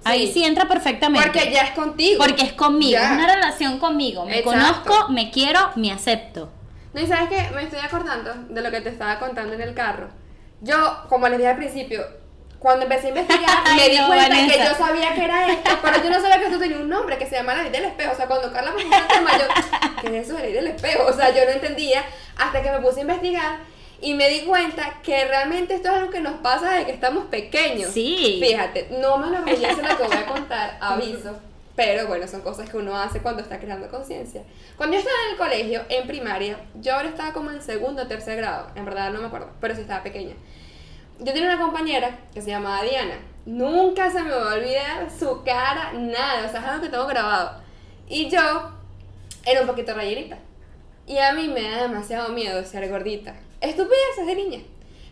Ahí 0.05 0.26
Sí. 0.26 0.33
sí 0.35 0.44
entra 0.44 0.66
perfectamente. 0.66 1.28
Porque 1.28 1.52
ya 1.52 1.62
es 1.62 1.70
contigo. 1.72 2.24
Porque 2.24 2.42
es 2.42 2.52
conmigo, 2.55 2.92
Ya. 2.92 3.05
es 3.07 3.11
una 3.12 3.33
relación 3.35 3.78
conmigo. 3.78 4.24
Me 4.24 4.38
Exacto. 4.40 4.90
conozco, 4.90 5.12
me 5.12 5.31
quiero, 5.31 5.61
me 5.76 5.92
acepto. 5.92 6.50
No, 6.92 7.00
y 7.00 7.07
sabes 7.07 7.28
que 7.28 7.55
me 7.55 7.62
estoy 7.62 7.78
acordando 7.78 8.31
de 8.50 8.61
lo 8.62 8.70
que 8.70 8.81
te 8.81 8.88
estaba 8.88 9.18
contando 9.20 9.55
en 9.55 9.61
el 9.61 9.74
carro. 9.74 10.09
Yo, 10.61 10.76
como 11.09 11.28
les 11.28 11.38
dije 11.38 11.50
al 11.50 11.57
principio, 11.57 12.02
cuando 12.62 12.85
empecé 12.85 13.07
a 13.07 13.11
investigar, 13.11 13.59
me 13.77 13.88
di 13.88 13.98
no, 13.98 14.07
cuenta 14.07 14.29
Vanessa. 14.29 14.53
que 14.57 14.64
yo 14.64 14.75
sabía 14.77 15.14
que 15.14 15.25
era 15.25 15.53
esto, 15.53 15.70
pero 15.83 16.03
yo 16.03 16.11
no 16.11 16.20
sabía 16.20 16.38
que 16.38 16.44
esto 16.44 16.59
tenía 16.61 16.77
un 16.77 16.88
nombre 16.88 17.18
que 17.18 17.27
se 17.27 17.35
llama 17.35 17.55
la 17.55 17.62
ley 17.64 17.72
del 17.72 17.87
espejo. 17.87 18.12
O 18.12 18.14
sea, 18.14 18.29
cuando 18.29 18.53
Carla 18.53 18.70
me 18.70 18.85
puso 18.85 19.03
tema, 19.09 19.31
yo, 19.37 19.44
¿qué 20.01 20.18
es 20.20 20.27
eso 20.27 20.35
la 20.38 20.44
ley 20.44 20.53
del 20.53 20.68
espejo? 20.68 21.05
O 21.05 21.12
sea, 21.12 21.31
yo 21.31 21.44
no 21.44 21.51
entendía 21.51 22.05
hasta 22.38 22.62
que 22.62 22.70
me 22.70 22.79
puse 22.79 23.01
a 23.01 23.03
investigar 23.03 23.59
y 24.01 24.14
me 24.14 24.29
di 24.29 24.42
cuenta 24.42 25.01
que 25.03 25.25
realmente 25.25 25.75
esto 25.75 25.88
es 25.88 25.96
algo 25.96 26.11
que 26.11 26.20
nos 26.20 26.35
pasa 26.35 26.70
desde 26.70 26.87
que 26.87 26.92
estamos 26.92 27.25
pequeños. 27.27 27.90
Sí. 27.90 28.38
Fíjate, 28.40 28.88
no 29.01 29.18
me 29.18 29.27
enorgullece 29.37 29.83
lo 29.83 29.96
que 29.96 30.05
voy 30.05 30.16
a 30.16 30.27
contar, 30.27 30.79
aviso. 30.81 31.37
Pero 31.75 32.07
bueno, 32.07 32.29
son 32.29 32.42
cosas 32.42 32.70
que 32.70 32.77
uno 32.77 32.96
hace 32.96 33.20
cuando 33.20 33.42
está 33.42 33.59
creando 33.59 33.88
conciencia. 33.88 34.44
Cuando 34.77 34.94
yo 34.94 35.01
estaba 35.01 35.16
en 35.25 35.31
el 35.33 35.37
colegio, 35.37 35.83
en 35.88 36.07
primaria, 36.07 36.59
yo 36.75 36.94
ahora 36.94 37.09
estaba 37.09 37.33
como 37.33 37.51
en 37.51 37.61
segundo 37.61 38.03
o 38.03 38.07
tercer 38.07 38.37
grado, 38.37 38.68
en 38.77 38.85
verdad 38.85 39.11
no 39.11 39.20
me 39.20 39.27
acuerdo, 39.27 39.51
pero 39.61 39.75
sí 39.75 39.81
estaba 39.81 40.05
pequeña. 40.05 40.35
Yo 41.18 41.33
tenía 41.33 41.55
una 41.55 41.61
compañera 41.61 42.18
que 42.33 42.42
se 42.42 42.51
llamaba 42.51 42.83
Diana. 42.83 43.18
Nunca 43.44 44.11
se 44.11 44.22
me 44.22 44.31
va 44.31 44.53
a 44.53 44.55
olvidar 44.55 45.11
su 45.11 45.42
cara, 45.42 45.92
nada, 45.92 46.46
o 46.46 46.51
sea, 46.51 46.61
es 46.61 46.66
algo 46.66 46.83
que 46.83 46.88
tengo 46.88 47.07
grabado. 47.07 47.61
Y 48.09 48.29
yo 48.29 48.72
era 49.44 49.61
un 49.61 49.66
poquito 49.66 49.94
rellenita. 49.94 50.38
Y 51.07 51.18
a 51.18 51.33
mí 51.33 51.48
me 51.48 51.62
da 51.62 51.83
demasiado 51.83 52.29
miedo 52.31 52.64
ser 52.64 52.88
gordita. 52.88 53.35
Estupideces 53.61 54.27
de 54.27 54.35
niña. 54.35 54.61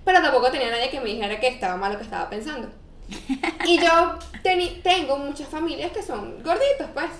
Pero 0.05 0.23
tampoco 0.23 0.51
tenía 0.51 0.71
nadie 0.71 0.91
que 0.91 1.01
me 1.01 1.11
dijera 1.11 1.41
que 1.41 1.49
estaba 1.49 1.77
mal 1.77 1.93
lo 1.93 1.99
que 1.99 2.05
estaba 2.05 2.31
pensando. 2.31 2.69
Y 3.67 3.79
yo 3.79 4.19
tengo 4.83 5.19
muchas 5.19 5.49
familias 5.49 5.93
que 5.93 6.03
son 6.03 6.43
gorditos, 6.43 6.87
pues. 6.95 7.11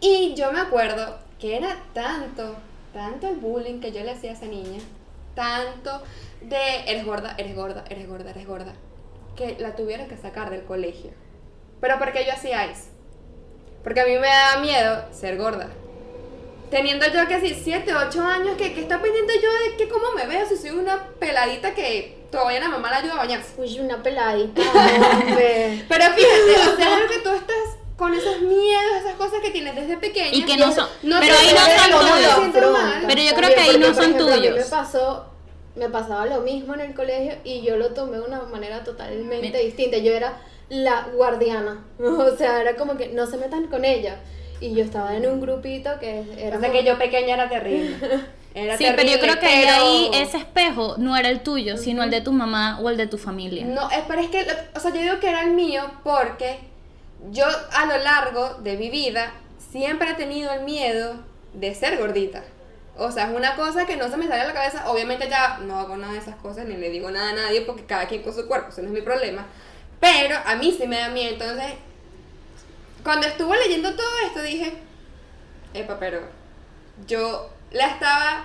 Y 0.00 0.34
yo 0.34 0.52
me 0.52 0.60
acuerdo 0.60 1.18
que 1.38 1.56
era 1.56 1.76
tanto, 1.92 2.56
tanto 2.92 3.28
el 3.28 3.36
bullying 3.36 3.80
que 3.80 3.92
yo 3.92 4.02
le 4.02 4.12
hacía 4.12 4.30
a 4.30 4.34
esa 4.34 4.46
niña, 4.46 4.80
tanto 5.34 6.02
de 6.42 6.80
eres 6.86 7.04
gorda, 7.04 7.34
eres 7.38 7.54
gorda, 7.54 7.84
eres 7.90 8.08
gorda, 8.08 8.30
eres 8.30 8.46
gorda, 8.46 8.72
que 9.36 9.56
la 9.58 9.76
tuvieron 9.76 10.08
que 10.08 10.16
sacar 10.16 10.50
del 10.50 10.64
colegio. 10.64 11.10
Pero 11.80 11.98
¿por 11.98 12.12
qué 12.12 12.24
yo 12.26 12.32
hacía 12.32 12.64
eso? 12.66 12.84
Porque 13.82 14.00
a 14.00 14.04
mí 14.04 14.12
me 14.18 14.26
daba 14.26 14.60
miedo 14.60 15.04
ser 15.12 15.36
gorda. 15.38 15.68
Teniendo 16.70 17.04
yo 17.08 17.26
que 17.26 17.40
sí, 17.40 17.60
7, 17.64 17.92
8 17.94 18.22
años, 18.22 18.56
que, 18.56 18.72
que 18.74 18.80
está 18.82 19.00
pendiente 19.02 19.32
yo 19.42 19.48
de 19.70 19.76
que 19.76 19.88
cómo 19.88 20.12
me 20.12 20.26
veo, 20.26 20.46
si 20.46 20.56
soy 20.56 20.70
una 20.70 21.08
peladita 21.18 21.74
que 21.74 22.16
todavía 22.30 22.60
la 22.60 22.68
mamá 22.68 22.90
la 22.90 22.98
ayuda 22.98 23.14
a 23.14 23.16
bañarse. 23.16 23.54
Uy, 23.56 23.80
una 23.80 24.00
peladita, 24.02 24.60
hombre. 25.20 25.84
Pero 25.88 26.04
fíjate, 26.04 26.70
o 26.72 26.76
sea, 26.76 26.98
que 27.08 27.18
tú 27.24 27.30
estás 27.30 27.56
con 27.96 28.14
esos 28.14 28.40
miedos, 28.42 28.92
esas 29.00 29.14
cosas 29.14 29.40
que 29.40 29.50
tienes 29.50 29.74
desde 29.74 29.96
pequeña. 29.96 30.32
Y 30.36 30.44
que 30.44 30.56
no 30.56 30.70
son- 30.72 30.88
pero 31.02 31.18
te 31.20 31.32
ahí 31.32 31.52
no 31.54 31.60
son 32.38 32.52
tuyos. 32.52 33.02
Pero 33.08 33.22
yo 33.22 33.34
creo 33.34 33.48
que 33.54 33.60
ahí 33.60 33.70
porque, 33.72 33.78
no 33.88 33.94
son 33.94 34.04
ejemplo, 34.04 34.26
a 34.26 34.36
mí 34.36 34.36
tuyos. 34.42 34.56
me 34.58 34.64
pasó, 34.64 35.29
me 35.76 35.88
pasaba 35.88 36.26
lo 36.26 36.40
mismo 36.40 36.74
en 36.74 36.80
el 36.80 36.94
colegio 36.94 37.34
y 37.44 37.62
yo 37.62 37.76
lo 37.76 37.90
tomé 37.90 38.16
de 38.18 38.22
una 38.24 38.40
manera 38.42 38.82
totalmente 38.84 39.50
Me- 39.50 39.64
distinta. 39.64 39.98
Yo 39.98 40.12
era 40.12 40.38
la 40.68 41.08
guardiana, 41.14 41.84
o 41.98 42.36
sea, 42.36 42.60
era 42.60 42.76
como 42.76 42.96
que 42.96 43.08
no 43.08 43.26
se 43.26 43.36
metan 43.36 43.66
con 43.68 43.84
ella. 43.84 44.20
Y 44.60 44.74
yo 44.74 44.84
estaba 44.84 45.16
en 45.16 45.26
un 45.26 45.40
grupito 45.40 45.90
que 46.00 46.22
era... 46.36 46.58
O 46.58 46.60
sea 46.60 46.70
que 46.70 46.84
yo 46.84 46.98
pequeña 46.98 47.34
era 47.34 47.48
terrible. 47.48 47.96
Era 48.52 48.76
sí, 48.76 48.84
pero 48.96 49.08
yo 49.08 49.20
creo 49.20 49.38
que 49.38 49.46
ahí- 49.46 49.62
pero- 49.64 49.80
ahí 49.84 50.10
ese 50.12 50.38
espejo 50.38 50.96
no 50.98 51.16
era 51.16 51.28
el 51.28 51.40
tuyo, 51.44 51.76
sino 51.76 52.02
el 52.02 52.10
de 52.10 52.20
tu 52.20 52.32
mamá 52.32 52.80
o 52.82 52.90
el 52.90 52.96
de 52.96 53.06
tu 53.06 53.16
familia. 53.16 53.64
No, 53.64 53.88
es, 53.92 54.00
pero 54.08 54.20
es 54.20 54.28
que, 54.28 54.42
lo- 54.44 54.52
o 54.74 54.80
sea, 54.80 54.90
yo 54.92 55.00
digo 55.00 55.20
que 55.20 55.28
era 55.30 55.44
el 55.44 55.52
mío 55.52 55.84
porque 56.02 56.58
yo 57.30 57.44
a 57.46 57.86
lo 57.86 57.96
largo 57.98 58.54
de 58.54 58.76
mi 58.76 58.90
vida 58.90 59.32
siempre 59.70 60.10
he 60.10 60.14
tenido 60.14 60.50
el 60.52 60.64
miedo 60.64 61.14
de 61.54 61.72
ser 61.76 61.96
gordita. 61.98 62.42
O 63.02 63.10
sea, 63.10 63.30
es 63.30 63.34
una 63.34 63.56
cosa 63.56 63.86
que 63.86 63.96
no 63.96 64.10
se 64.10 64.18
me 64.18 64.28
sale 64.28 64.42
a 64.42 64.44
la 64.44 64.52
cabeza. 64.52 64.90
Obviamente 64.90 65.26
ya 65.26 65.56
no 65.62 65.78
hago 65.78 65.96
nada 65.96 66.12
de 66.12 66.18
esas 66.18 66.36
cosas 66.36 66.66
ni 66.66 66.76
le 66.76 66.90
digo 66.90 67.10
nada 67.10 67.30
a 67.30 67.32
nadie 67.32 67.62
porque 67.62 67.86
cada 67.86 68.06
quien 68.06 68.22
con 68.22 68.34
su 68.34 68.46
cuerpo, 68.46 68.68
eso 68.68 68.82
no 68.82 68.88
es 68.88 68.92
mi 68.92 69.00
problema. 69.00 69.46
Pero 69.98 70.36
a 70.44 70.54
mí 70.56 70.76
sí 70.78 70.86
me 70.86 70.98
da 70.98 71.08
miedo. 71.08 71.32
Entonces, 71.32 71.72
cuando 73.02 73.26
estuve 73.26 73.56
leyendo 73.56 73.96
todo 73.96 74.06
esto 74.26 74.42
dije, 74.42 74.74
epa, 75.72 75.98
pero 75.98 76.20
yo 77.06 77.48
la 77.70 77.86
estaba 77.86 78.44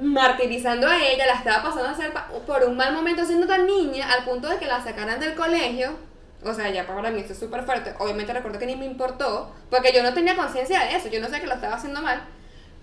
martirizando 0.00 0.88
a 0.88 1.04
ella, 1.04 1.26
la 1.26 1.34
estaba 1.34 1.64
pasando 1.64 1.88
a 1.88 1.92
hacer 1.92 2.10
por 2.46 2.64
un 2.64 2.78
mal 2.78 2.94
momento 2.94 3.26
siendo 3.26 3.46
tan 3.46 3.66
niña 3.66 4.10
al 4.10 4.24
punto 4.24 4.48
de 4.48 4.56
que 4.56 4.64
la 4.64 4.82
sacaran 4.82 5.20
del 5.20 5.34
colegio. 5.34 5.94
O 6.42 6.54
sea, 6.54 6.70
ya 6.70 6.86
para 6.86 7.10
mí 7.10 7.20
esto 7.20 7.34
es 7.34 7.38
súper 7.38 7.64
fuerte. 7.64 7.94
Obviamente 7.98 8.32
recuerdo 8.32 8.58
que 8.58 8.64
ni 8.64 8.76
me 8.76 8.86
importó, 8.86 9.54
porque 9.68 9.92
yo 9.92 10.02
no 10.02 10.14
tenía 10.14 10.36
conciencia 10.36 10.80
de 10.80 10.96
eso, 10.96 11.08
yo 11.08 11.20
no 11.20 11.28
sé 11.28 11.42
que 11.42 11.46
lo 11.46 11.54
estaba 11.54 11.76
haciendo 11.76 12.00
mal, 12.00 12.22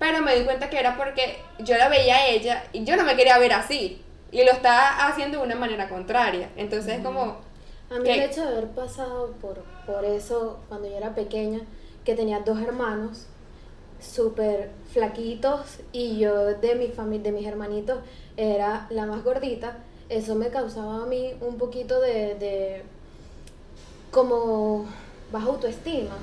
pero 0.02 0.20
me 0.24 0.36
di 0.36 0.46
cuenta 0.46 0.68
que 0.68 0.80
era 0.80 0.98
porque 0.98 1.38
yo 1.60 1.78
la 1.78 1.88
veía 1.88 2.16
a 2.16 2.28
ella 2.28 2.64
y 2.74 2.84
yo 2.84 2.96
no 2.96 3.04
me 3.04 3.16
quería 3.16 3.38
ver 3.38 3.54
así. 3.54 4.02
Y 4.32 4.44
lo 4.44 4.52
estaba 4.52 5.06
haciendo 5.06 5.38
de 5.38 5.44
una 5.44 5.54
manera 5.54 5.88
contraria. 5.90 6.50
Entonces 6.56 6.98
es 6.98 7.04
como... 7.04 7.38
A 7.92 8.00
mí 8.00 8.06
¿Qué? 8.06 8.16
el 8.16 8.22
hecho 8.22 8.42
de 8.42 8.48
haber 8.48 8.70
pasado 8.70 9.34
por, 9.40 9.62
por 9.86 10.04
eso 10.04 10.58
cuando 10.70 10.90
yo 10.90 10.98
era 10.98 11.14
pequeña, 11.14 11.60
que 12.04 12.16
tenía 12.16 12.40
dos 12.40 12.60
hermanos 12.60 13.28
súper 14.00 14.72
flaquitos 14.92 15.78
y 15.92 16.18
yo 16.18 16.46
de 16.46 16.74
mi 16.74 16.88
familia, 16.88 17.32
de 17.32 17.38
mis 17.38 17.46
hermanitos, 17.46 18.00
era 18.38 18.88
la 18.90 19.06
más 19.06 19.24
gordita, 19.24 19.78
eso 20.10 20.34
me 20.34 20.48
causaba 20.48 21.04
a 21.04 21.06
mí 21.06 21.36
un 21.42 21.60
poquito 21.60 22.02
de, 22.02 22.34
de 22.40 22.82
como 24.10 24.88
baja 25.32 25.46
autoestima. 25.46 26.18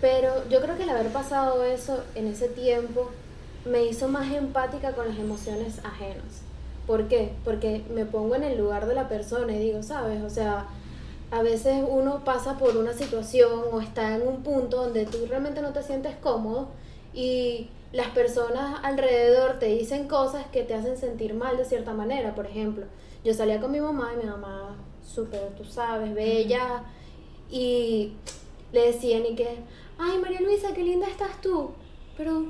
Pero 0.00 0.48
yo 0.48 0.60
creo 0.60 0.76
que 0.76 0.84
el 0.84 0.90
haber 0.90 1.12
pasado 1.12 1.64
eso 1.64 2.02
en 2.14 2.26
ese 2.26 2.48
tiempo 2.48 3.10
me 3.64 3.84
hizo 3.84 4.08
más 4.08 4.32
empática 4.32 4.92
con 4.92 5.08
las 5.08 5.18
emociones 5.18 5.78
ajenas. 5.84 6.42
¿Por 6.86 7.08
qué? 7.08 7.32
Porque 7.44 7.84
me 7.94 8.06
pongo 8.06 8.34
en 8.34 8.42
el 8.42 8.58
lugar 8.58 8.86
de 8.86 8.94
la 8.94 9.08
persona 9.08 9.52
y 9.52 9.58
digo, 9.58 9.82
¿sabes? 9.82 10.22
O 10.22 10.30
sea, 10.30 10.66
a 11.30 11.42
veces 11.42 11.84
uno 11.86 12.24
pasa 12.24 12.58
por 12.58 12.76
una 12.76 12.92
situación 12.94 13.60
o 13.70 13.80
está 13.80 14.16
en 14.16 14.26
un 14.26 14.42
punto 14.42 14.78
donde 14.78 15.06
tú 15.06 15.18
realmente 15.28 15.62
no 15.62 15.72
te 15.72 15.82
sientes 15.82 16.16
cómodo 16.16 16.68
y 17.12 17.68
las 17.92 18.08
personas 18.08 18.80
alrededor 18.82 19.58
te 19.58 19.66
dicen 19.66 20.08
cosas 20.08 20.46
que 20.46 20.62
te 20.62 20.74
hacen 20.74 20.96
sentir 20.96 21.34
mal 21.34 21.56
de 21.56 21.64
cierta 21.64 21.92
manera. 21.92 22.34
Por 22.34 22.46
ejemplo, 22.46 22.86
yo 23.24 23.34
salía 23.34 23.60
con 23.60 23.70
mi 23.70 23.80
mamá 23.80 24.12
y 24.14 24.24
mi 24.24 24.30
mamá, 24.30 24.76
súper, 25.04 25.50
tú 25.56 25.64
sabes, 25.64 26.14
bella, 26.14 26.84
y 27.50 28.12
le 28.72 28.92
decían 28.92 29.26
y 29.26 29.34
que, 29.34 29.56
ay 30.00 30.18
María 30.18 30.40
Luisa, 30.40 30.72
qué 30.74 30.82
linda 30.82 31.06
estás 31.06 31.40
tú, 31.40 31.70
pero, 32.16 32.44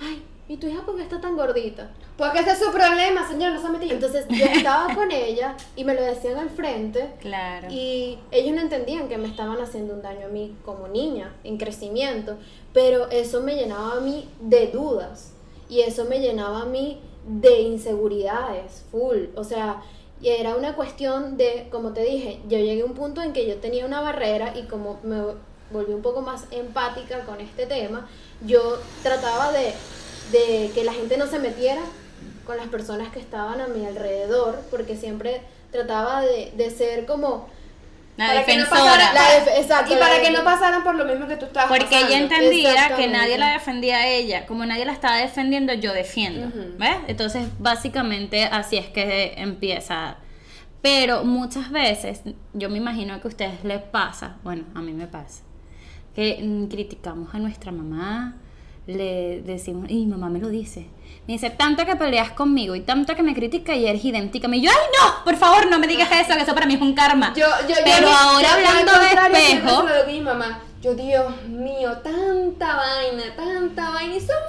ay, 0.00 0.22
¿y 0.48 0.56
tu 0.56 0.66
hija 0.66 0.82
por 0.84 0.96
qué 0.96 1.02
está 1.02 1.20
tan 1.20 1.36
gordita? 1.36 1.90
Porque 2.16 2.40
ese 2.40 2.50
es 2.52 2.58
su 2.58 2.70
problema, 2.70 3.26
señor, 3.26 3.52
no 3.52 3.60
se 3.60 3.66
ha 3.66 3.70
metido. 3.70 3.94
Entonces 3.94 4.26
yo 4.28 4.44
estaba 4.52 4.94
con 4.94 5.10
ella 5.10 5.56
y 5.76 5.84
me 5.84 5.94
lo 5.94 6.02
decían 6.02 6.36
al 6.38 6.50
frente 6.50 7.14
Claro. 7.20 7.68
y 7.70 8.18
ellos 8.30 8.54
no 8.54 8.60
entendían 8.60 9.08
que 9.08 9.16
me 9.18 9.28
estaban 9.28 9.60
haciendo 9.60 9.94
un 9.94 10.02
daño 10.02 10.26
a 10.26 10.30
mí 10.30 10.54
como 10.64 10.88
niña, 10.88 11.34
en 11.42 11.56
crecimiento, 11.56 12.36
pero 12.72 13.08
eso 13.10 13.40
me 13.40 13.54
llenaba 13.56 13.94
a 13.96 14.00
mí 14.00 14.28
de 14.40 14.68
dudas 14.68 15.32
y 15.68 15.80
eso 15.80 16.04
me 16.04 16.20
llenaba 16.20 16.62
a 16.62 16.66
mí 16.66 17.00
de 17.26 17.62
inseguridades, 17.62 18.84
full. 18.90 19.26
O 19.36 19.44
sea, 19.44 19.82
y 20.20 20.28
era 20.28 20.54
una 20.56 20.74
cuestión 20.76 21.36
de, 21.36 21.68
como 21.70 21.92
te 21.92 22.02
dije, 22.04 22.40
yo 22.48 22.58
llegué 22.58 22.82
a 22.82 22.84
un 22.86 22.94
punto 22.94 23.22
en 23.22 23.32
que 23.32 23.46
yo 23.48 23.56
tenía 23.56 23.86
una 23.86 24.00
barrera 24.00 24.56
y 24.56 24.64
como 24.64 25.00
me 25.02 25.16
volví 25.72 25.92
un 25.92 26.02
poco 26.02 26.20
más 26.22 26.44
empática 26.50 27.20
con 27.24 27.40
este 27.40 27.66
tema, 27.66 28.06
yo 28.44 28.78
trataba 29.02 29.52
de, 29.52 29.72
de 30.32 30.70
que 30.74 30.84
la 30.84 30.92
gente 30.92 31.16
no 31.16 31.26
se 31.26 31.38
metiera 31.38 31.80
con 32.46 32.56
las 32.56 32.66
personas 32.68 33.12
que 33.12 33.20
estaban 33.20 33.60
a 33.60 33.68
mi 33.68 33.86
alrededor, 33.86 34.60
porque 34.70 34.96
siempre 34.96 35.42
trataba 35.70 36.20
de, 36.22 36.52
de 36.56 36.70
ser 36.70 37.06
como... 37.06 37.48
La 38.18 38.26
Para 38.26 38.44
que 38.44 38.56
no 38.56 38.64
defensora. 38.64 38.92
pasara- 38.92 39.14
La 39.14 39.34
def- 39.40 39.58
exacto, 39.62 39.94
y 39.94 39.96
para 39.96 40.20
que 40.20 40.30
no 40.32 40.44
pasaran 40.44 40.84
por 40.84 40.94
lo 40.96 41.06
mismo 41.06 41.26
que 41.26 41.36
tú 41.36 41.46
estabas 41.46 41.70
Porque 41.70 41.96
ella 41.96 42.08
pasando. 42.08 42.24
entendía 42.34 42.62
que 42.68 42.72
Exactamente. 42.74 43.16
nadie 43.16 43.38
la 43.38 43.52
defendía 43.54 43.96
a 43.96 44.06
ella. 44.06 44.44
Como 44.46 44.66
nadie 44.66 44.84
la 44.84 44.92
estaba 44.92 45.16
defendiendo, 45.16 45.72
yo 45.72 45.94
defiendo. 45.94 46.48
Ujú. 46.48 46.74
¿Ves? 46.76 46.96
Entonces, 47.06 47.46
básicamente 47.58 48.44
así 48.44 48.76
es 48.76 48.86
que 48.88 49.32
empieza. 49.38 50.16
Pero 50.82 51.24
muchas 51.24 51.70
veces, 51.70 52.20
yo 52.52 52.68
me 52.68 52.76
imagino 52.76 53.18
que 53.18 53.28
a 53.28 53.30
ustedes 53.30 53.64
les 53.64 53.80
pasa, 53.80 54.36
bueno, 54.44 54.64
a 54.74 54.80
mí 54.82 54.92
me 54.92 55.06
pasa, 55.06 55.42
que 56.14 56.38
mm, 56.42 56.66
criticamos 56.66 57.34
a 57.34 57.38
nuestra 57.38 57.72
mamá, 57.72 58.36
le 58.86 59.42
decimos, 59.42 59.90
y 59.90 60.06
mamá 60.06 60.28
me 60.28 60.38
lo 60.40 60.48
dice. 60.48 60.86
Me 61.26 61.34
dice, 61.34 61.50
tanto 61.50 61.86
que 61.86 61.94
peleas 61.94 62.32
conmigo 62.32 62.74
y 62.74 62.80
tanto 62.80 63.14
que 63.14 63.22
me 63.22 63.32
critica 63.32 63.74
y 63.76 63.86
eres 63.86 64.04
idéntica. 64.04 64.48
Y 64.52 64.60
yo, 64.60 64.70
ay, 64.70 64.76
no, 65.00 65.24
por 65.24 65.36
favor, 65.36 65.70
no 65.70 65.78
me 65.78 65.86
digas 65.86 66.10
eso, 66.10 66.34
que 66.36 66.42
eso 66.42 66.52
para 66.54 66.66
mí 66.66 66.74
es 66.74 66.80
un 66.80 66.94
karma. 66.94 67.32
Yo, 67.36 67.46
yo, 67.68 67.76
Pero 67.84 68.08
me- 68.08 68.12
ahora 68.14 68.48
yo- 68.48 68.54
al 68.54 68.66
hablando 68.66 68.92
de 68.98 69.38
espejo, 69.38 69.82
lo 69.88 70.06
mi 70.12 70.20
mamá. 70.20 70.60
Yo, 70.82 70.94
Dios 70.96 71.46
mío, 71.46 71.92
tanta 71.98 72.74
vaina, 72.74 73.22
tanta 73.36 73.90
vaina, 73.90 74.16
y 74.16 74.20
somos 74.20 74.42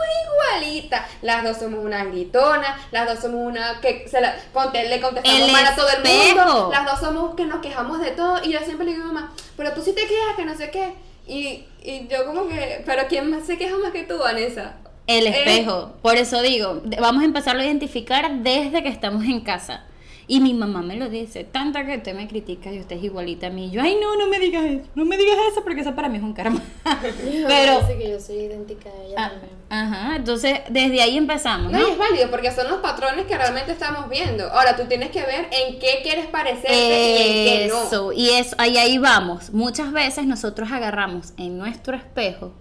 igualitas. 0.58 1.08
Las 1.22 1.44
dos 1.44 1.58
somos 1.58 1.86
una 1.86 2.04
gritona, 2.06 2.76
las 2.92 3.08
dos 3.08 3.20
somos 3.20 3.46
una 3.46 3.80
que 3.80 4.08
se 4.10 4.20
la, 4.20 4.34
le 4.34 5.00
contestamos 5.00 5.52
mal 5.52 5.66
a 5.68 5.76
todo 5.76 5.88
el 5.90 6.04
mundo, 6.04 6.70
las 6.72 6.86
dos 6.90 7.00
somos 7.00 7.36
que 7.36 7.46
nos 7.46 7.60
quejamos 7.62 8.00
de 8.00 8.12
todo. 8.12 8.44
Y 8.44 8.52
yo 8.52 8.60
siempre 8.66 8.88
le 8.88 8.94
digo 8.96 9.06
mamá, 9.06 9.32
pero 9.56 9.74
tú 9.74 9.84
sí 9.84 9.94
te 9.94 10.08
quejas, 10.08 10.36
que 10.36 10.46
no 10.46 10.56
sé 10.58 10.72
qué. 10.72 10.96
Y, 11.28 11.64
y 11.84 12.08
yo 12.10 12.26
como 12.26 12.48
que, 12.48 12.82
pero 12.86 13.04
¿quién 13.08 13.30
más 13.30 13.46
se 13.46 13.58
queja 13.58 13.78
más 13.78 13.92
que 13.92 14.04
tú, 14.04 14.18
Vanessa? 14.18 14.76
El 15.08 15.28
Eh, 15.28 15.30
espejo. 15.30 15.94
Por 16.02 16.16
eso 16.18 16.42
digo, 16.42 16.82
vamos 17.00 17.24
a 17.24 17.26
empezarlo 17.26 17.62
a 17.62 17.66
identificar 17.66 18.30
desde 18.40 18.84
que 18.84 18.90
estamos 18.90 19.24
en 19.26 19.42
casa. 19.42 19.86
Y 20.28 20.40
mi 20.40 20.54
mamá 20.54 20.82
me 20.82 20.96
lo 20.96 21.10
dice, 21.10 21.44
tanta 21.44 21.86
que 21.86 21.98
usted 21.98 22.16
me 22.16 22.28
critica 22.28 22.72
y 22.72 22.80
usted 22.80 22.98
es 22.98 23.04
igualita 23.04 23.48
a 23.48 23.50
mí. 23.50 23.70
Yo, 23.72 23.82
ay, 23.82 23.98
no, 24.02 24.16
no 24.16 24.28
me 24.28 24.40
digas 24.40 24.64
eso, 24.64 24.86
no 24.96 25.06
me 25.06 25.18
digas 25.18 25.36
eso 25.52 25.64
porque 25.64 25.82
eso 25.82 25.94
para 25.96 26.10
mí 26.10 26.18
es 26.18 26.24
un 26.24 26.34
karma. 26.34 26.62
Pero, 26.84 27.80
parece 27.80 27.98
que 27.98 28.10
yo 28.10 28.20
soy 28.20 28.36
idéntica 28.38 28.90
a 28.90 29.04
ella 29.04 29.16
ah, 29.18 29.30
también. 29.30 29.52
ajá, 29.70 30.16
entonces 30.16 30.60
desde 30.70 31.02
ahí 31.02 31.18
empezamos, 31.18 31.72
No, 31.72 31.80
¿no? 31.80 31.88
y 31.88 31.92
es 31.92 31.98
válido 31.98 32.32
porque 32.32 32.52
son 32.52 32.70
los 32.70 32.80
patrones 32.80 33.26
que 33.26 33.38
realmente 33.38 33.72
estamos 33.72 34.10
viendo. 34.10 34.46
Ahora 34.52 34.76
tú 34.76 34.84
tienes 34.88 35.12
que 35.12 35.22
ver 35.22 35.48
en 35.52 35.80
qué 35.80 36.00
quieres 36.04 36.28
parecerte 36.28 36.72
y 36.74 37.22
en 37.22 37.46
qué 37.46 37.68
no. 37.70 37.84
Eso, 37.84 38.14
y 38.14 38.30
eso, 38.30 38.56
ahí, 38.60 38.78
ahí 38.78 38.98
vamos. 38.98 39.52
Muchas 39.52 39.92
veces 39.92 40.26
nosotros 40.26 40.72
agarramos 40.72 41.34
en 41.38 41.58
nuestro 41.58 41.96
espejo 41.96 42.54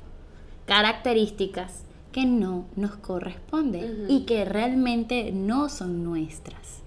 características 0.67 1.85
que 2.13 2.27
no 2.27 2.67
nos 2.77 2.97
corresponden 2.97 4.07
y 4.09 4.27
que 4.27 4.45
realmente 4.45 5.33
no 5.33 5.69
son 5.69 6.05
nuestras. 6.05 6.82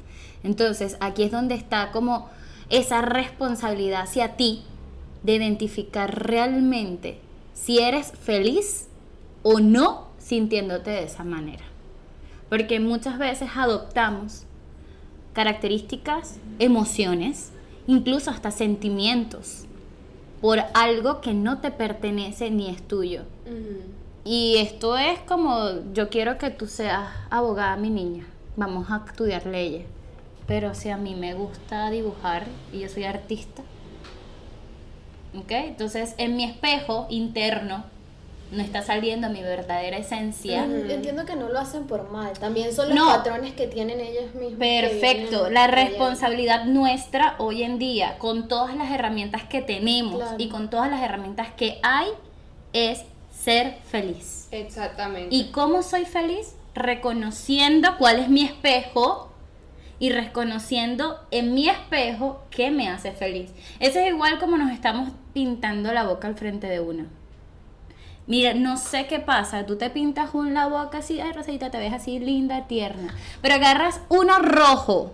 Entonces, 0.45 0.95
aquí 0.99 1.23
es 1.23 1.31
donde 1.31 1.55
está 1.55 1.91
como 1.91 2.29
esa 2.69 3.01
responsabilidad 3.01 4.03
hacia 4.03 4.35
ti 4.35 4.61
de 5.23 5.35
identificar 5.35 6.27
realmente 6.27 7.19
si 7.53 7.79
eres 7.79 8.11
feliz 8.11 8.87
o 9.41 9.59
no 9.59 10.07
sintiéndote 10.19 10.91
de 10.91 11.03
esa 11.03 11.23
manera. 11.23 11.63
Porque 12.47 12.79
muchas 12.79 13.17
veces 13.17 13.49
adoptamos 13.55 14.43
características, 15.33 16.37
emociones, 16.59 17.51
incluso 17.87 18.29
hasta 18.29 18.51
sentimientos, 18.51 19.65
por 20.41 20.59
algo 20.75 21.21
que 21.21 21.33
no 21.33 21.57
te 21.57 21.71
pertenece 21.71 22.51
ni 22.51 22.69
es 22.69 22.87
tuyo. 22.87 23.23
Y 24.23 24.57
esto 24.57 24.95
es 24.95 25.19
como, 25.21 25.91
yo 25.93 26.09
quiero 26.09 26.37
que 26.37 26.51
tú 26.51 26.67
seas 26.67 27.09
abogada, 27.31 27.77
mi 27.77 27.89
niña, 27.89 28.27
vamos 28.55 28.91
a 28.91 29.03
estudiar 29.07 29.47
leyes. 29.47 29.94
Pero 30.47 30.75
si 30.75 30.89
a 30.89 30.97
mí 30.97 31.15
me 31.15 31.33
gusta 31.33 31.89
dibujar 31.89 32.45
y 32.71 32.79
yo 32.81 32.89
soy 32.89 33.05
artista, 33.05 33.63
¿ok? 35.37 35.51
Entonces 35.51 36.13
en 36.17 36.35
mi 36.35 36.43
espejo 36.43 37.07
interno 37.09 37.83
no 38.51 38.61
está 38.61 38.83
saliendo 38.83 39.27
mi 39.29 39.41
verdadera 39.41 39.97
esencia. 39.97 40.63
Mm, 40.67 40.91
Entiendo 40.91 41.25
que 41.25 41.35
no 41.35 41.49
lo 41.49 41.59
hacen 41.59 41.87
por 41.87 42.11
mal, 42.11 42.37
también 42.37 42.71
son 42.73 42.89
los 42.89 42.95
No. 42.97 43.07
patrones 43.07 43.53
que 43.53 43.65
tienen 43.67 43.99
ellas 43.99 44.35
mismas. 44.35 44.51
que 44.51 44.57
Perfecto, 44.99 45.49
la 45.49 45.65
responsabilidad 45.65 46.65
nuestra 46.65 47.35
hoy 47.39 47.63
en 47.63 47.79
día, 47.79 48.17
con 48.19 48.47
todas 48.47 48.75
las 48.75 48.91
herramientas 48.91 49.43
que 49.45 49.61
tenemos 49.63 50.17
Claro. 50.21 50.35
y 50.37 50.49
con 50.49 50.69
todas 50.69 50.91
las 50.91 51.01
herramientas 51.01 51.47
que 51.57 51.79
hay, 51.81 52.07
es 52.71 53.03
ser 53.43 53.77
feliz. 53.89 54.47
Exactamente. 54.51 55.35
¿Y 55.35 55.45
cómo 55.45 55.81
soy 55.81 56.05
feliz? 56.05 56.53
Reconociendo 56.75 57.97
cuál 57.97 58.19
es 58.19 58.29
mi 58.29 58.43
espejo 58.45 59.24
y 59.99 60.09
reconociendo 60.11 61.19
en 61.31 61.53
mi 61.53 61.69
espejo 61.69 62.41
qué 62.49 62.71
me 62.71 62.89
hace 62.89 63.11
feliz. 63.11 63.51
Eso 63.79 63.99
es 63.99 64.07
igual 64.07 64.39
como 64.39 64.57
nos 64.57 64.71
estamos 64.71 65.09
pintando 65.33 65.91
la 65.93 66.03
boca 66.03 66.27
al 66.27 66.35
frente 66.35 66.67
de 66.67 66.79
uno. 66.79 67.05
Mira, 68.27 68.53
no 68.55 68.75
sé 68.77 69.05
qué 69.05 69.19
pasa, 69.19 69.65
tú 69.67 69.77
te 69.77 69.89
pintas 69.91 70.33
un 70.33 70.53
la 70.55 70.65
boca 70.67 70.97
así, 70.97 71.19
ay 71.21 71.31
Rosita, 71.31 71.69
te 71.69 71.77
ves 71.77 71.93
así 71.93 72.17
linda, 72.19 72.65
tierna, 72.67 73.13
pero 73.41 73.55
agarras 73.55 74.01
uno 74.09 74.39
rojo, 74.39 75.13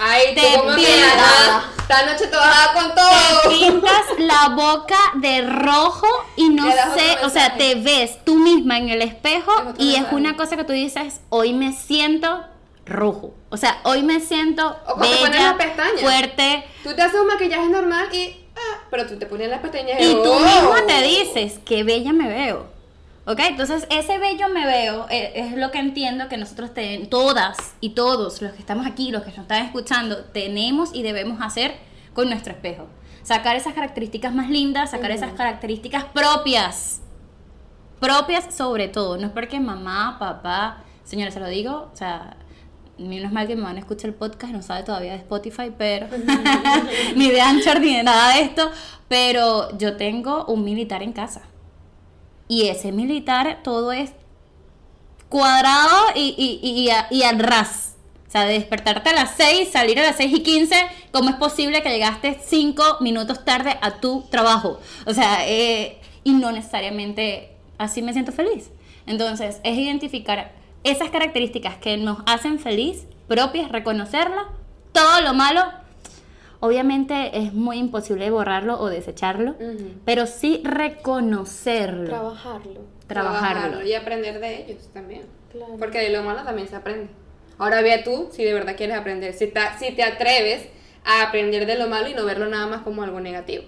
Ay, 0.00 0.32
Te 0.32 0.42
pintas. 0.42 1.64
esta 1.80 2.06
noche 2.06 2.28
te 2.28 2.36
vas 2.36 2.46
a 2.46 2.66
dar 2.66 2.74
con 2.74 2.94
te 2.94 3.00
todo. 3.00 3.52
pintas 3.58 4.02
la 4.18 4.50
boca 4.54 4.96
de 5.16 5.40
rojo 5.42 6.06
y 6.36 6.50
no 6.50 6.70
sé, 6.70 7.24
o 7.24 7.28
sea, 7.30 7.56
te 7.56 7.74
ves 7.74 8.24
tú 8.24 8.36
misma 8.36 8.78
en 8.78 8.90
el 8.90 9.02
espejo 9.02 9.50
y 9.76 9.96
es 9.96 10.04
una 10.12 10.36
cosa 10.36 10.56
que 10.56 10.62
tú 10.62 10.72
dices, 10.72 11.20
hoy 11.30 11.52
me 11.52 11.72
siento 11.72 12.44
rojo, 12.86 13.34
o 13.50 13.56
sea, 13.56 13.80
hoy 13.84 14.02
me 14.02 14.20
siento 14.20 14.76
O 14.86 14.94
cuando 14.94 15.16
te 15.16 15.22
pones 15.22 15.38
bella, 15.38 15.56
las 15.76 16.00
fuerte, 16.00 16.64
Tú 16.82 16.94
te 16.94 17.02
haces 17.02 17.20
un 17.20 17.26
maquillaje 17.26 17.68
normal 17.68 18.08
y. 18.12 18.44
Ah, 18.56 18.80
pero 18.90 19.06
tú 19.06 19.16
te 19.18 19.26
pones 19.26 19.48
las 19.48 19.60
pestañas 19.60 20.00
Y 20.00 20.12
tú 20.12 20.30
oh. 20.30 20.40
misma 20.40 20.86
te 20.86 21.02
dices, 21.02 21.60
qué 21.64 21.84
bella 21.84 22.12
me 22.12 22.28
veo. 22.28 22.66
¿Ok? 23.28 23.40
Entonces, 23.40 23.86
ese 23.90 24.18
bello 24.18 24.48
me 24.48 24.64
veo 24.64 25.06
eh, 25.10 25.32
es 25.34 25.52
lo 25.52 25.70
que 25.70 25.78
entiendo 25.78 26.28
que 26.28 26.38
nosotros, 26.38 26.72
te- 26.72 27.06
todas 27.10 27.56
y 27.80 27.90
todos 27.90 28.40
los 28.40 28.52
que 28.52 28.58
estamos 28.58 28.86
aquí, 28.86 29.10
los 29.10 29.22
que 29.22 29.28
nos 29.28 29.40
están 29.40 29.64
escuchando, 29.66 30.24
tenemos 30.24 30.94
y 30.94 31.02
debemos 31.02 31.40
hacer 31.42 31.76
con 32.14 32.30
nuestro 32.30 32.52
espejo. 32.54 32.86
Sacar 33.22 33.54
esas 33.56 33.74
características 33.74 34.34
más 34.34 34.48
lindas, 34.48 34.92
sacar 34.92 35.10
esas 35.10 35.32
características 35.34 36.04
propias. 36.04 37.02
Propias 38.00 38.54
sobre 38.54 38.88
todo. 38.88 39.18
No 39.18 39.26
es 39.26 39.32
porque 39.32 39.60
mamá, 39.60 40.16
papá, 40.18 40.84
señora, 41.04 41.30
se 41.30 41.40
lo 41.40 41.48
digo, 41.48 41.90
o 41.92 41.96
sea, 41.96 42.34
menos 43.06 43.32
mal 43.32 43.46
que 43.46 43.54
mi 43.56 43.62
mamá 43.62 43.74
no 43.74 43.78
escucha 43.80 44.06
el 44.06 44.14
podcast, 44.14 44.52
no 44.52 44.62
sabe 44.62 44.82
todavía 44.82 45.12
de 45.12 45.18
Spotify, 45.18 45.72
pero 45.76 46.06
ni 47.16 47.30
de 47.30 47.40
Anchor 47.40 47.80
ni 47.80 47.96
de 47.96 48.02
nada 48.02 48.34
de 48.34 48.42
esto, 48.42 48.70
pero 49.08 49.76
yo 49.78 49.96
tengo 49.96 50.44
un 50.46 50.64
militar 50.64 51.02
en 51.02 51.12
casa. 51.12 51.42
Y 52.48 52.68
ese 52.68 52.92
militar 52.92 53.60
todo 53.62 53.92
es 53.92 54.12
cuadrado 55.28 55.96
y, 56.14 56.34
y, 56.62 56.66
y, 56.68 56.90
a- 56.90 57.06
y 57.10 57.22
al 57.22 57.38
ras. 57.38 57.94
O 58.26 58.30
sea, 58.30 58.44
de 58.44 58.54
despertarte 58.54 59.08
a 59.08 59.14
las 59.14 59.34
6, 59.36 59.70
salir 59.72 59.98
a 59.98 60.02
las 60.02 60.16
6 60.16 60.32
y 60.34 60.42
15, 60.42 60.74
¿cómo 61.12 61.30
es 61.30 61.36
posible 61.36 61.82
que 61.82 61.88
llegaste 61.88 62.38
5 62.44 62.98
minutos 63.00 63.42
tarde 63.44 63.78
a 63.80 64.00
tu 64.00 64.22
trabajo? 64.30 64.78
O 65.06 65.14
sea, 65.14 65.48
eh, 65.48 65.98
y 66.24 66.32
no 66.32 66.52
necesariamente 66.52 67.52
así 67.78 68.02
me 68.02 68.12
siento 68.12 68.32
feliz. 68.32 68.70
Entonces, 69.06 69.60
es 69.64 69.78
identificar 69.78 70.52
esas 70.84 71.10
características 71.10 71.76
que 71.76 71.96
nos 71.96 72.18
hacen 72.26 72.58
feliz, 72.58 73.06
propias, 73.26 73.70
reconocerlas, 73.70 74.44
todo 74.92 75.20
lo 75.22 75.34
malo. 75.34 75.62
Obviamente 76.60 77.38
es 77.38 77.52
muy 77.54 77.78
imposible 77.78 78.30
borrarlo 78.30 78.80
o 78.80 78.88
desecharlo, 78.88 79.54
pero 80.04 80.26
sí 80.26 80.60
reconocerlo, 80.64 82.06
Trabajarlo. 82.08 82.80
trabajarlo. 83.06 83.82
y 83.84 83.94
aprender 83.94 84.40
de 84.40 84.62
ellos 84.66 84.90
también. 84.92 85.22
Claro. 85.52 85.76
Porque 85.78 85.98
de 85.98 86.10
lo 86.10 86.22
malo 86.22 86.42
también 86.42 86.68
se 86.68 86.76
aprende. 86.76 87.08
Ahora 87.58 87.80
ve 87.82 88.00
tú 88.04 88.28
si 88.32 88.44
de 88.44 88.52
verdad 88.52 88.76
quieres 88.76 88.96
aprender, 88.96 89.34
si, 89.34 89.46
ta- 89.48 89.78
si 89.78 89.92
te 89.92 90.02
atreves 90.02 90.68
a 91.04 91.22
aprender 91.22 91.64
de 91.66 91.78
lo 91.78 91.88
malo 91.88 92.08
y 92.08 92.14
no 92.14 92.24
verlo 92.24 92.46
nada 92.48 92.66
más 92.66 92.82
como 92.82 93.02
algo 93.02 93.20
negativo. 93.20 93.64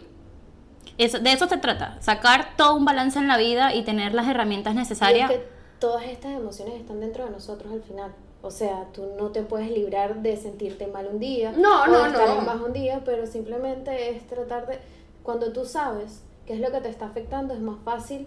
Eso, 0.98 1.18
de 1.20 1.32
eso 1.32 1.48
se 1.48 1.56
trata, 1.56 1.96
sacar 2.00 2.56
todo 2.56 2.74
un 2.74 2.84
balance 2.84 3.18
en 3.18 3.28
la 3.28 3.38
vida 3.38 3.74
y 3.74 3.82
tener 3.84 4.14
las 4.14 4.28
herramientas 4.28 4.74
Y 4.74 4.76
es 4.76 4.80
necesarias. 4.80 5.30
que 5.30 5.42
todas 5.80 6.04
estas 6.04 6.32
emociones 6.32 6.74
están 6.74 7.00
dentro 7.00 7.24
de 7.24 7.30
nosotros 7.30 7.72
al 7.72 7.82
final. 7.82 8.12
O 8.42 8.50
sea, 8.50 8.86
tú 8.94 9.06
no 9.18 9.28
te 9.30 9.42
puedes 9.42 9.70
librar 9.70 10.22
de 10.22 10.36
sentirte 10.36 10.86
mal 10.86 11.06
un 11.12 11.18
día. 11.18 11.52
No, 11.52 11.82
o 11.82 11.86
no, 11.86 12.02
de 12.04 12.08
estar 12.10 12.28
no. 12.28 12.46
bajo 12.46 12.66
un 12.66 12.72
día, 12.72 13.02
pero 13.04 13.26
simplemente 13.26 14.10
es 14.10 14.26
tratar 14.26 14.66
de. 14.66 14.78
Cuando 15.22 15.52
tú 15.52 15.64
sabes 15.64 16.22
qué 16.46 16.54
es 16.54 16.60
lo 16.60 16.70
que 16.70 16.80
te 16.80 16.88
está 16.88 17.06
afectando, 17.06 17.52
es 17.52 17.60
más 17.60 17.76
fácil 17.84 18.26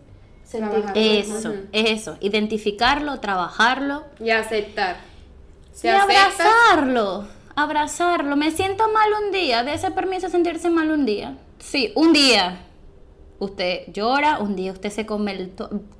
mejor. 0.53 0.91
Eso, 0.95 1.49
Ujú. 1.49 1.59
eso, 1.71 2.17
identificarlo, 2.19 3.19
trabajarlo 3.19 4.03
Y 4.19 4.29
aceptar. 4.29 4.97
Y 5.81 5.87
abrazarlo, 5.87 7.27
abrazarlo. 7.55 8.35
Me 8.35 8.51
siento 8.51 8.87
mal 8.89 9.09
un 9.25 9.31
día, 9.31 9.63
de 9.63 9.73
ese 9.73 9.89
permiso 9.91 10.29
sentirse 10.29 10.69
mal 10.69 10.91
un 10.91 11.05
día. 11.05 11.37
Sí, 11.59 11.91
un 11.95 12.13
día. 12.13 12.67
Usted 13.43 13.83
llora, 13.87 14.39
un 14.39 14.55
día 14.55 14.71
usted 14.71 14.89
se 14.89 15.05
come 15.05 15.31
el, 15.31 15.53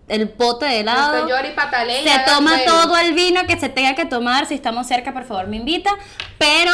el 0.08 0.30
pote 0.30 0.66
de 0.66 0.80
helado. 0.80 1.24
usted 1.24 1.36
llora 1.36 1.48
y 1.48 1.54
patalea 1.54 2.04
Se 2.04 2.32
toma 2.32 2.54
todo 2.66 2.98
el 2.98 3.14
vino 3.14 3.46
que 3.48 3.60
se 3.60 3.70
tenga 3.70 3.96
que 3.96 4.06
tomar. 4.06 4.46
Si 4.46 4.56
estamos 4.56 4.88
cerca, 4.88 5.14
por 5.14 5.26
favor, 5.26 5.48
me 5.48 5.58
invita. 5.58 5.92
Pero 6.38 6.72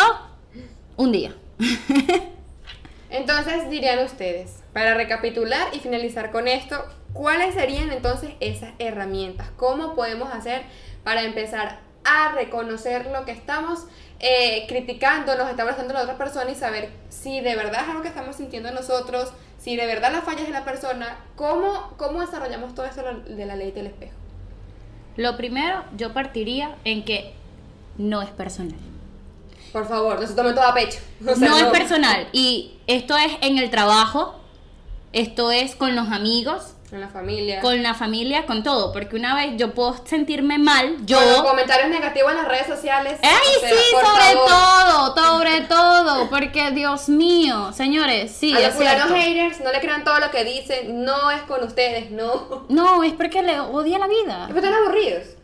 un 0.95 1.11
día. 1.11 1.33
Entonces 3.09 3.69
dirían 3.69 4.05
ustedes, 4.05 4.59
para 4.71 4.93
recapitular 4.93 5.67
y 5.73 5.79
finalizar 5.79 6.31
con 6.31 6.47
esto, 6.47 6.85
¿cuáles 7.13 7.55
serían 7.55 7.91
entonces 7.91 8.31
esas 8.39 8.71
herramientas? 8.77 9.47
¿Cómo 9.57 9.95
podemos 9.95 10.31
hacer 10.31 10.61
para 11.03 11.23
empezar 11.23 11.79
a 12.03 12.31
reconocer 12.33 13.07
lo 13.07 13.25
que 13.25 13.31
estamos 13.31 13.85
eh, 14.19 14.65
criticando, 14.67 15.35
nos 15.35 15.49
está 15.49 15.63
abrazando 15.63 15.93
la 15.93 16.01
otra 16.01 16.17
persona 16.17 16.51
y 16.51 16.55
saber 16.55 16.89
si 17.09 17.39
de 17.39 17.55
verdad 17.55 17.83
es 17.83 17.89
algo 17.89 18.01
que 18.01 18.09
estamos 18.09 18.35
sintiendo 18.35 18.71
nosotros, 18.71 19.31
si 19.59 19.75
de 19.75 19.85
verdad 19.85 20.11
la 20.11 20.21
falla 20.21 20.41
es 20.41 20.47
de 20.47 20.53
la 20.53 20.65
persona? 20.65 21.17
¿Cómo, 21.35 21.93
cómo 21.97 22.21
desarrollamos 22.21 22.73
todo 22.73 22.85
eso 22.85 23.03
de 23.03 23.45
la 23.45 23.55
ley 23.55 23.71
del 23.71 23.87
espejo? 23.87 24.13
Lo 25.17 25.35
primero, 25.35 25.83
yo 25.97 26.13
partiría 26.13 26.77
en 26.85 27.03
que 27.03 27.33
no 27.97 28.21
es 28.21 28.29
personal. 28.29 28.79
Por 29.73 29.87
favor, 29.87 30.19
no 30.19 30.25
se 30.25 30.33
tomen 30.33 30.55
todo 30.55 30.65
a 30.65 30.73
pecho. 30.73 30.99
O 31.27 31.35
sea, 31.35 31.49
no 31.49 31.57
es 31.57 31.65
personal. 31.65 32.27
Y 32.31 32.79
esto 32.87 33.17
es 33.17 33.33
en 33.41 33.57
el 33.57 33.69
trabajo, 33.69 34.39
esto 35.13 35.51
es 35.51 35.75
con 35.75 35.95
los 35.95 36.07
amigos, 36.07 36.73
En 36.91 37.01
la 37.01 37.07
familia. 37.07 37.61
con 37.61 37.83
la 37.83 37.93
familia, 37.93 38.45
con 38.45 38.63
todo. 38.63 38.91
Porque 38.91 39.15
una 39.15 39.35
vez 39.35 39.57
yo 39.57 39.73
puedo 39.73 39.95
sentirme 40.05 40.57
mal, 40.57 40.97
yo... 41.05 41.17
Con 41.19 41.27
los 41.27 41.41
comentarios 41.43 41.89
negativos 41.89 42.31
en 42.31 42.37
las 42.37 42.47
redes 42.47 42.67
sociales. 42.67 43.19
¡Ay, 43.21 43.55
o 43.57 43.59
sea, 43.59 43.69
sí! 43.69 43.75
Sobre 43.91 44.33
favor. 44.33 45.13
todo, 45.13 45.15
sobre 45.15 45.61
todo. 45.61 46.29
Porque, 46.29 46.71
Dios 46.71 47.09
mío, 47.09 47.71
señores, 47.73 48.31
sí, 48.31 48.55
a 48.55 48.59
los 48.59 48.73
fulanos 48.73 49.11
haters, 49.11 49.61
no 49.61 49.71
le 49.71 49.79
crean 49.79 50.03
todo 50.03 50.19
lo 50.19 50.31
que 50.31 50.43
dicen, 50.43 51.03
no 51.03 51.29
es 51.29 51.41
con 51.43 51.63
ustedes, 51.63 52.09
no. 52.09 52.65
No, 52.69 53.03
es 53.03 53.13
porque 53.13 53.43
le 53.43 53.59
odia 53.59 53.99
la 53.99 54.07
vida. 54.07 54.45
Es 54.47 54.53
porque 54.53 54.67
están 54.67 54.83
aburridos. 54.83 55.39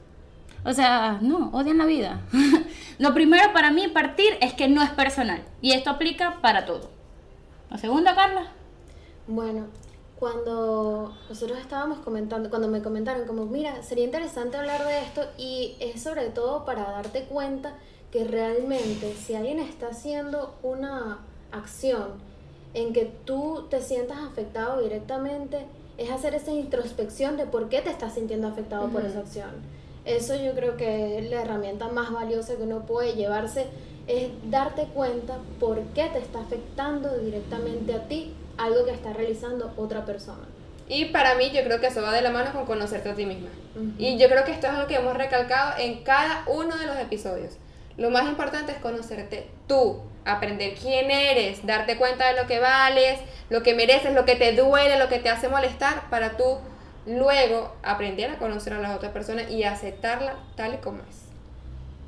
O 0.65 0.73
sea, 0.73 1.19
no, 1.21 1.51
odian 1.53 1.77
la 1.77 1.85
vida. 1.85 2.21
Lo 2.97 3.13
primero 3.13 3.53
para 3.53 3.69
mí 3.69 3.87
partir 3.87 4.35
es 4.41 4.53
que 4.53 4.67
no 4.67 4.81
es 4.81 4.89
personal. 4.89 5.43
Y 5.61 5.73
esto 5.73 5.91
aplica 5.91 6.39
para 6.41 6.65
todo. 6.65 6.89
¿La 7.69 7.77
segunda, 7.77 8.15
Carla? 8.15 8.47
Bueno, 9.27 9.67
cuando 10.19 11.13
nosotros 11.27 11.59
estábamos 11.59 11.99
comentando, 11.99 12.49
cuando 12.49 12.67
me 12.67 12.81
comentaron 12.81 13.27
como, 13.27 13.45
mira, 13.45 13.83
sería 13.83 14.05
interesante 14.05 14.57
hablar 14.57 14.85
de 14.85 14.99
esto 14.99 15.21
y 15.37 15.75
es 15.79 16.01
sobre 16.01 16.29
todo 16.29 16.63
para 16.63 16.83
darte 16.83 17.25
cuenta 17.25 17.75
que 18.11 18.23
realmente 18.23 19.13
si 19.13 19.35
alguien 19.35 19.59
está 19.59 19.89
haciendo 19.89 20.55
una 20.63 21.19
acción 21.51 22.13
en 22.73 22.93
que 22.93 23.11
tú 23.25 23.67
te 23.69 23.81
sientas 23.81 24.19
afectado 24.19 24.81
directamente, 24.81 25.65
es 25.97 26.11
hacer 26.11 26.33
esa 26.35 26.51
introspección 26.51 27.37
de 27.37 27.45
por 27.45 27.69
qué 27.69 27.81
te 27.81 27.89
estás 27.89 28.13
sintiendo 28.13 28.47
afectado 28.47 28.87
por 28.89 29.05
esa 29.05 29.19
acción. 29.19 29.49
Eso 30.05 30.35
yo 30.35 30.53
creo 30.53 30.77
que 30.77 31.17
es 31.19 31.29
la 31.29 31.41
herramienta 31.41 31.87
más 31.87 32.11
valiosa 32.11 32.55
que 32.55 32.63
uno 32.63 32.85
puede 32.85 33.13
llevarse, 33.13 33.67
es 34.07 34.29
darte 34.49 34.85
cuenta 34.93 35.39
por 35.59 35.81
qué 35.93 36.09
te 36.09 36.19
está 36.19 36.41
afectando 36.41 37.17
directamente 37.17 37.93
a 37.93 38.07
ti 38.07 38.33
algo 38.57 38.85
que 38.85 38.91
está 38.91 39.13
realizando 39.13 39.73
otra 39.77 40.05
persona. 40.05 40.45
Y 40.87 41.05
para 41.05 41.35
mí 41.35 41.51
yo 41.51 41.63
creo 41.63 41.79
que 41.79 41.87
eso 41.87 42.01
va 42.01 42.11
de 42.11 42.21
la 42.21 42.29
mano 42.29 42.53
con 42.53 42.65
conocerte 42.65 43.09
a 43.09 43.15
ti 43.15 43.25
misma. 43.25 43.49
Y 43.97 44.17
yo 44.17 44.29
creo 44.29 44.45
que 44.45 44.51
esto 44.51 44.67
es 44.67 44.73
algo 44.73 44.87
que 44.87 44.95
hemos 44.95 45.17
recalcado 45.17 45.73
en 45.79 46.03
cada 46.03 46.43
uno 46.47 46.77
de 46.77 46.85
los 46.85 46.97
episodios. 46.97 47.57
Lo 47.97 48.09
más 48.09 48.25
importante 48.25 48.71
es 48.71 48.77
conocerte 48.77 49.49
tú, 49.67 50.01
aprender 50.25 50.75
quién 50.75 51.09
eres, 51.11 51.65
darte 51.65 51.97
cuenta 51.97 52.27
de 52.27 52.41
lo 52.41 52.47
que 52.47 52.59
vales, 52.59 53.19
lo 53.49 53.63
que 53.63 53.73
mereces, 53.73 54.13
lo 54.13 54.25
que 54.25 54.35
te 54.35 54.53
duele, 54.53 54.99
lo 54.99 55.07
que 55.07 55.19
te 55.19 55.29
hace 55.29 55.47
molestar, 55.47 56.09
para 56.09 56.37
tú 56.37 56.59
luego 57.05 57.73
aprender 57.83 58.31
a 58.31 58.37
conocer 58.37 58.73
a 58.73 58.79
la 58.79 58.95
otra 58.95 59.13
persona 59.13 59.43
y 59.49 59.63
aceptarla 59.63 60.35
tal 60.55 60.75
y 60.75 60.77
como 60.77 61.01
es. 61.09 61.24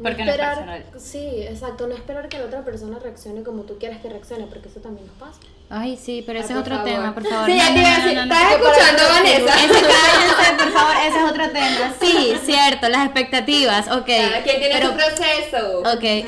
Porque 0.01 0.23
no 0.25 0.31
es 0.31 0.37
personal. 0.37 0.85
Sí, 0.99 1.41
exacto, 1.41 1.87
no 1.87 1.95
esperar 1.95 2.29
que 2.29 2.37
la 2.37 2.45
otra 2.45 2.63
persona 2.63 2.99
reaccione 2.99 3.41
como 3.43 3.63
tú 3.63 3.79
quieres 3.79 3.99
que 3.99 4.09
reaccione, 4.09 4.45
porque 4.45 4.69
eso 4.69 4.79
también 4.79 5.07
nos 5.07 5.15
pasa. 5.17 5.39
Ay, 5.69 5.97
sí, 5.97 6.23
pero 6.25 6.37
Ay, 6.39 6.45
ese 6.45 6.53
es 6.53 6.59
por 6.59 6.61
otro 6.67 6.75
favor. 6.77 6.91
tema, 6.91 7.13
por 7.15 7.27
favor. 7.27 7.45
Sí, 7.47 7.57
No, 7.57 7.57
ya 7.57 7.73
te 7.73 7.81
no, 7.81 7.81
no, 7.81 8.13
no, 8.13 8.25
no. 8.25 8.33
¿estás 8.35 8.51
escuchando, 8.51 9.03
Vanessa? 9.09 9.55
Ese, 9.55 9.81
cállense, 9.81 10.63
por 10.63 10.71
favor, 10.71 10.95
ese 11.07 11.17
es 11.17 11.23
otro 11.31 11.49
tema. 11.49 11.93
Sí, 11.99 12.35
cierto, 12.45 12.89
las 12.89 13.05
expectativas, 13.05 13.87
ok. 13.87 14.05
Cada 14.07 14.43
quien 14.43 14.59
tiene 14.59 14.69
pero, 14.75 14.89
su 14.89 14.95
proceso. 14.95 15.79
Ok. 15.79 16.27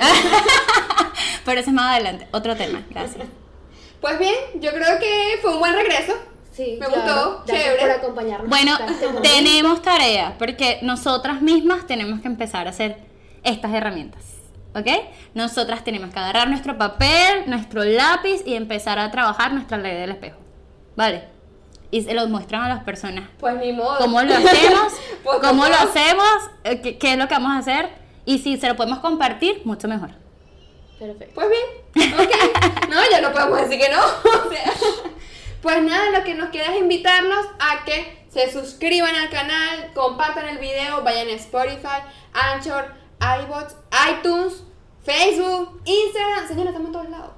pero 1.46 1.60
ese 1.60 1.70
es 1.70 1.74
más 1.76 1.96
adelante, 1.96 2.28
otro 2.32 2.56
tema, 2.56 2.84
gracias. 2.90 3.28
Pues 4.02 4.18
bien, 4.20 4.34
yo 4.56 4.72
creo 4.72 4.98
que 5.00 5.40
fue 5.42 5.54
un 5.54 5.60
buen 5.60 5.74
regreso. 5.74 6.14
Sí, 6.52 6.78
Me 6.80 6.88
claro. 6.88 7.02
gustó, 7.02 7.44
Gracias 7.48 7.64
chévere. 7.66 7.82
por 7.82 7.92
acompañarnos. 7.92 8.50
Bueno, 8.50 8.78
este 8.90 9.08
tenemos 9.22 9.82
tarea, 9.82 10.36
porque 10.38 10.80
nosotras 10.82 11.42
mismas 11.42 11.88
tenemos 11.88 12.20
que 12.22 12.28
empezar 12.28 12.68
a 12.68 12.72
hacer 12.72 12.98
estas 13.44 13.74
herramientas. 13.74 14.24
¿Ok? 14.76 14.88
Nosotras 15.34 15.84
tenemos 15.84 16.12
que 16.14 16.20
agarrar 16.20 16.48
nuestro 16.50 16.78
papel, 16.78 17.44
nuestro 17.48 17.84
lápiz 17.84 18.44
y 18.46 18.54
empezar 18.54 19.00
a 19.00 19.10
trabajar 19.12 19.54
nuestra 19.54 19.78
ley 19.78 19.96
del 19.96 20.12
espejo. 20.12 20.38
¿Vale? 20.96 21.40
y 21.92 22.04
se 22.04 22.14
los 22.14 22.30
muestran 22.30 22.64
a 22.64 22.70
las 22.70 22.84
personas. 22.84 23.30
Pues 23.40 23.56
ni 23.56 23.74
modo. 23.74 23.98
¿Cómo 23.98 24.22
lo 24.22 24.34
hacemos? 24.36 24.94
A 25.38 25.40
¿Cómo 25.42 25.68
lo 25.68 25.76
hacemos? 25.76 26.50
Eh, 26.64 26.82
¿Qué, 26.82 26.98
qué 26.98 27.14
es 27.14 27.18
lo 27.18 27.28
que 27.28 27.34
vamos 27.34 27.52
a 27.52 27.58
hacer? 27.58 27.90
Y 28.26 28.40
si 28.40 28.58
se 28.58 28.68
lo 28.68 28.76
podemos 28.76 29.00
compartir, 29.00 29.62
mucho 29.66 29.88
mejor. 29.88 30.12
Perfecto. 31.00 31.34
Pues 31.34 31.48
bien, 31.50 32.14
ok. 32.20 32.90
No, 32.90 32.98
ya 33.10 33.22
no 33.22 33.32
podemos 33.32 33.62
decir 33.62 33.80
que 33.80 33.90
no. 33.90 34.02
O 34.46 34.50
sea, 34.52 34.74
pues 35.62 35.82
nada, 35.84 36.18
lo 36.18 36.24
que 36.24 36.36
nos 36.36 36.50
queda 36.50 36.74
es 36.74 36.80
invitarlos 36.80 37.46
a 37.60 37.84
que 37.86 38.26
se 38.30 38.52
suscriban 38.52 39.16
al 39.16 39.30
canal, 39.30 39.92
compartan 39.94 40.48
el 40.48 40.58
video, 40.58 41.02
vayan 41.04 41.28
a 41.28 41.32
Spotify, 41.32 42.04
Anchor, 42.34 42.94
iBots, 43.20 43.76
iTunes, 44.12 44.64
Facebook, 45.04 45.82
Instagram. 45.86 46.48
Señora, 46.48 46.70
estamos 46.70 46.88
en 46.88 46.94
todos 46.94 47.10
lados. 47.10 47.32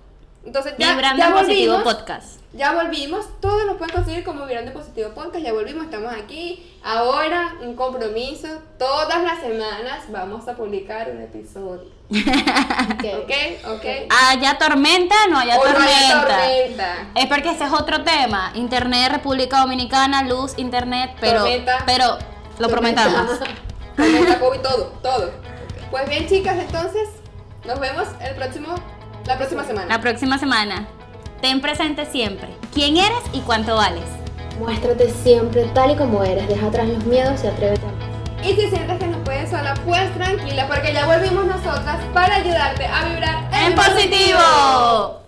Entonces 0.43 0.73
ya, 0.79 0.91
Vibrando 0.93 1.19
ya 1.23 1.31
Positivo 1.33 1.73
volvimos. 1.75 1.93
Podcast. 1.93 2.41
Ya 2.53 2.73
volvimos, 2.73 3.25
todos 3.39 3.63
nos 3.65 3.77
pueden 3.77 3.93
conseguir 3.95 4.23
como 4.25 4.45
Vibrando 4.45 4.73
Positivo 4.73 5.11
Podcast, 5.11 5.45
ya 5.45 5.53
volvimos, 5.53 5.85
estamos 5.85 6.11
aquí. 6.13 6.75
Ahora, 6.83 7.53
un 7.61 7.75
compromiso, 7.75 8.47
todas 8.79 9.23
las 9.23 9.39
semanas 9.39 10.03
vamos 10.09 10.47
a 10.47 10.55
publicar 10.55 11.09
un 11.11 11.21
episodio. 11.21 11.89
Ok. 12.11 13.05
¿Ok? 13.23 13.31
¿Ok? 13.75 13.85
¿Haya 14.09 14.57
tormenta? 14.57 15.15
No 15.29 15.37
haya 15.39 15.57
O 15.59 15.63
no 15.65 15.71
tormenta. 15.71 15.97
haya 15.97 16.21
tormenta. 16.21 16.95
Es 17.15 17.25
porque 17.27 17.51
ese 17.51 17.63
es 17.65 17.71
otro 17.71 18.03
tema. 18.03 18.51
Internet, 18.55 19.11
República 19.11 19.59
Dominicana, 19.61 20.23
luz, 20.23 20.53
internet, 20.57 21.11
pero, 21.21 21.39
Tormenta. 21.39 21.83
pero 21.85 22.17
lo 22.59 22.67
prometamos. 22.67 23.39
Tormenta, 23.95 24.39
COVID, 24.39 24.59
todo, 24.59 24.85
todo. 25.01 25.31
Pues 25.91 26.08
bien, 26.10 26.25
chicas, 26.25 26.56
entonces 26.58 27.10
nos 27.67 27.77
vemos 27.82 28.08
el 28.21 28.34
próximo, 28.36 28.75
la 29.25 29.38
próxima 29.38 29.65
semana. 29.65 29.88
La 29.88 29.99
próxima 29.99 30.38
semana. 30.38 30.88
Ten 31.41 31.60
presente 31.60 32.06
siempre 32.06 32.47
quién 32.73 32.95
eres 32.95 33.21
y 33.34 33.41
cuánto 33.41 33.75
vales. 33.75 34.06
Muéstrate 34.58 35.10
siempre 35.10 35.65
tal 35.73 35.91
y 35.91 35.95
como 35.97 36.23
eres. 36.23 36.47
Deja 36.47 36.67
atrás 36.67 36.88
los 36.88 37.04
miedos 37.06 37.43
y 37.43 37.47
atrévete 37.47 37.86
a 37.86 37.91
más. 37.91 38.47
Y 38.47 38.54
si 38.54 38.69
sientes 38.69 38.99
que 38.99 39.08
nos 39.08 39.19
puedes 39.25 39.49
sola, 39.49 39.73
pues 39.86 40.13
tranquila, 40.15 40.67
porque 40.67 40.93
ya 40.93 41.06
volvimos 41.06 41.45
nosotras 41.45 41.97
para 42.13 42.36
ayudarte 42.36 42.86
a 42.86 43.06
vibrar 43.06 43.49
¡En 43.54 43.75
positivo! 43.75 45.20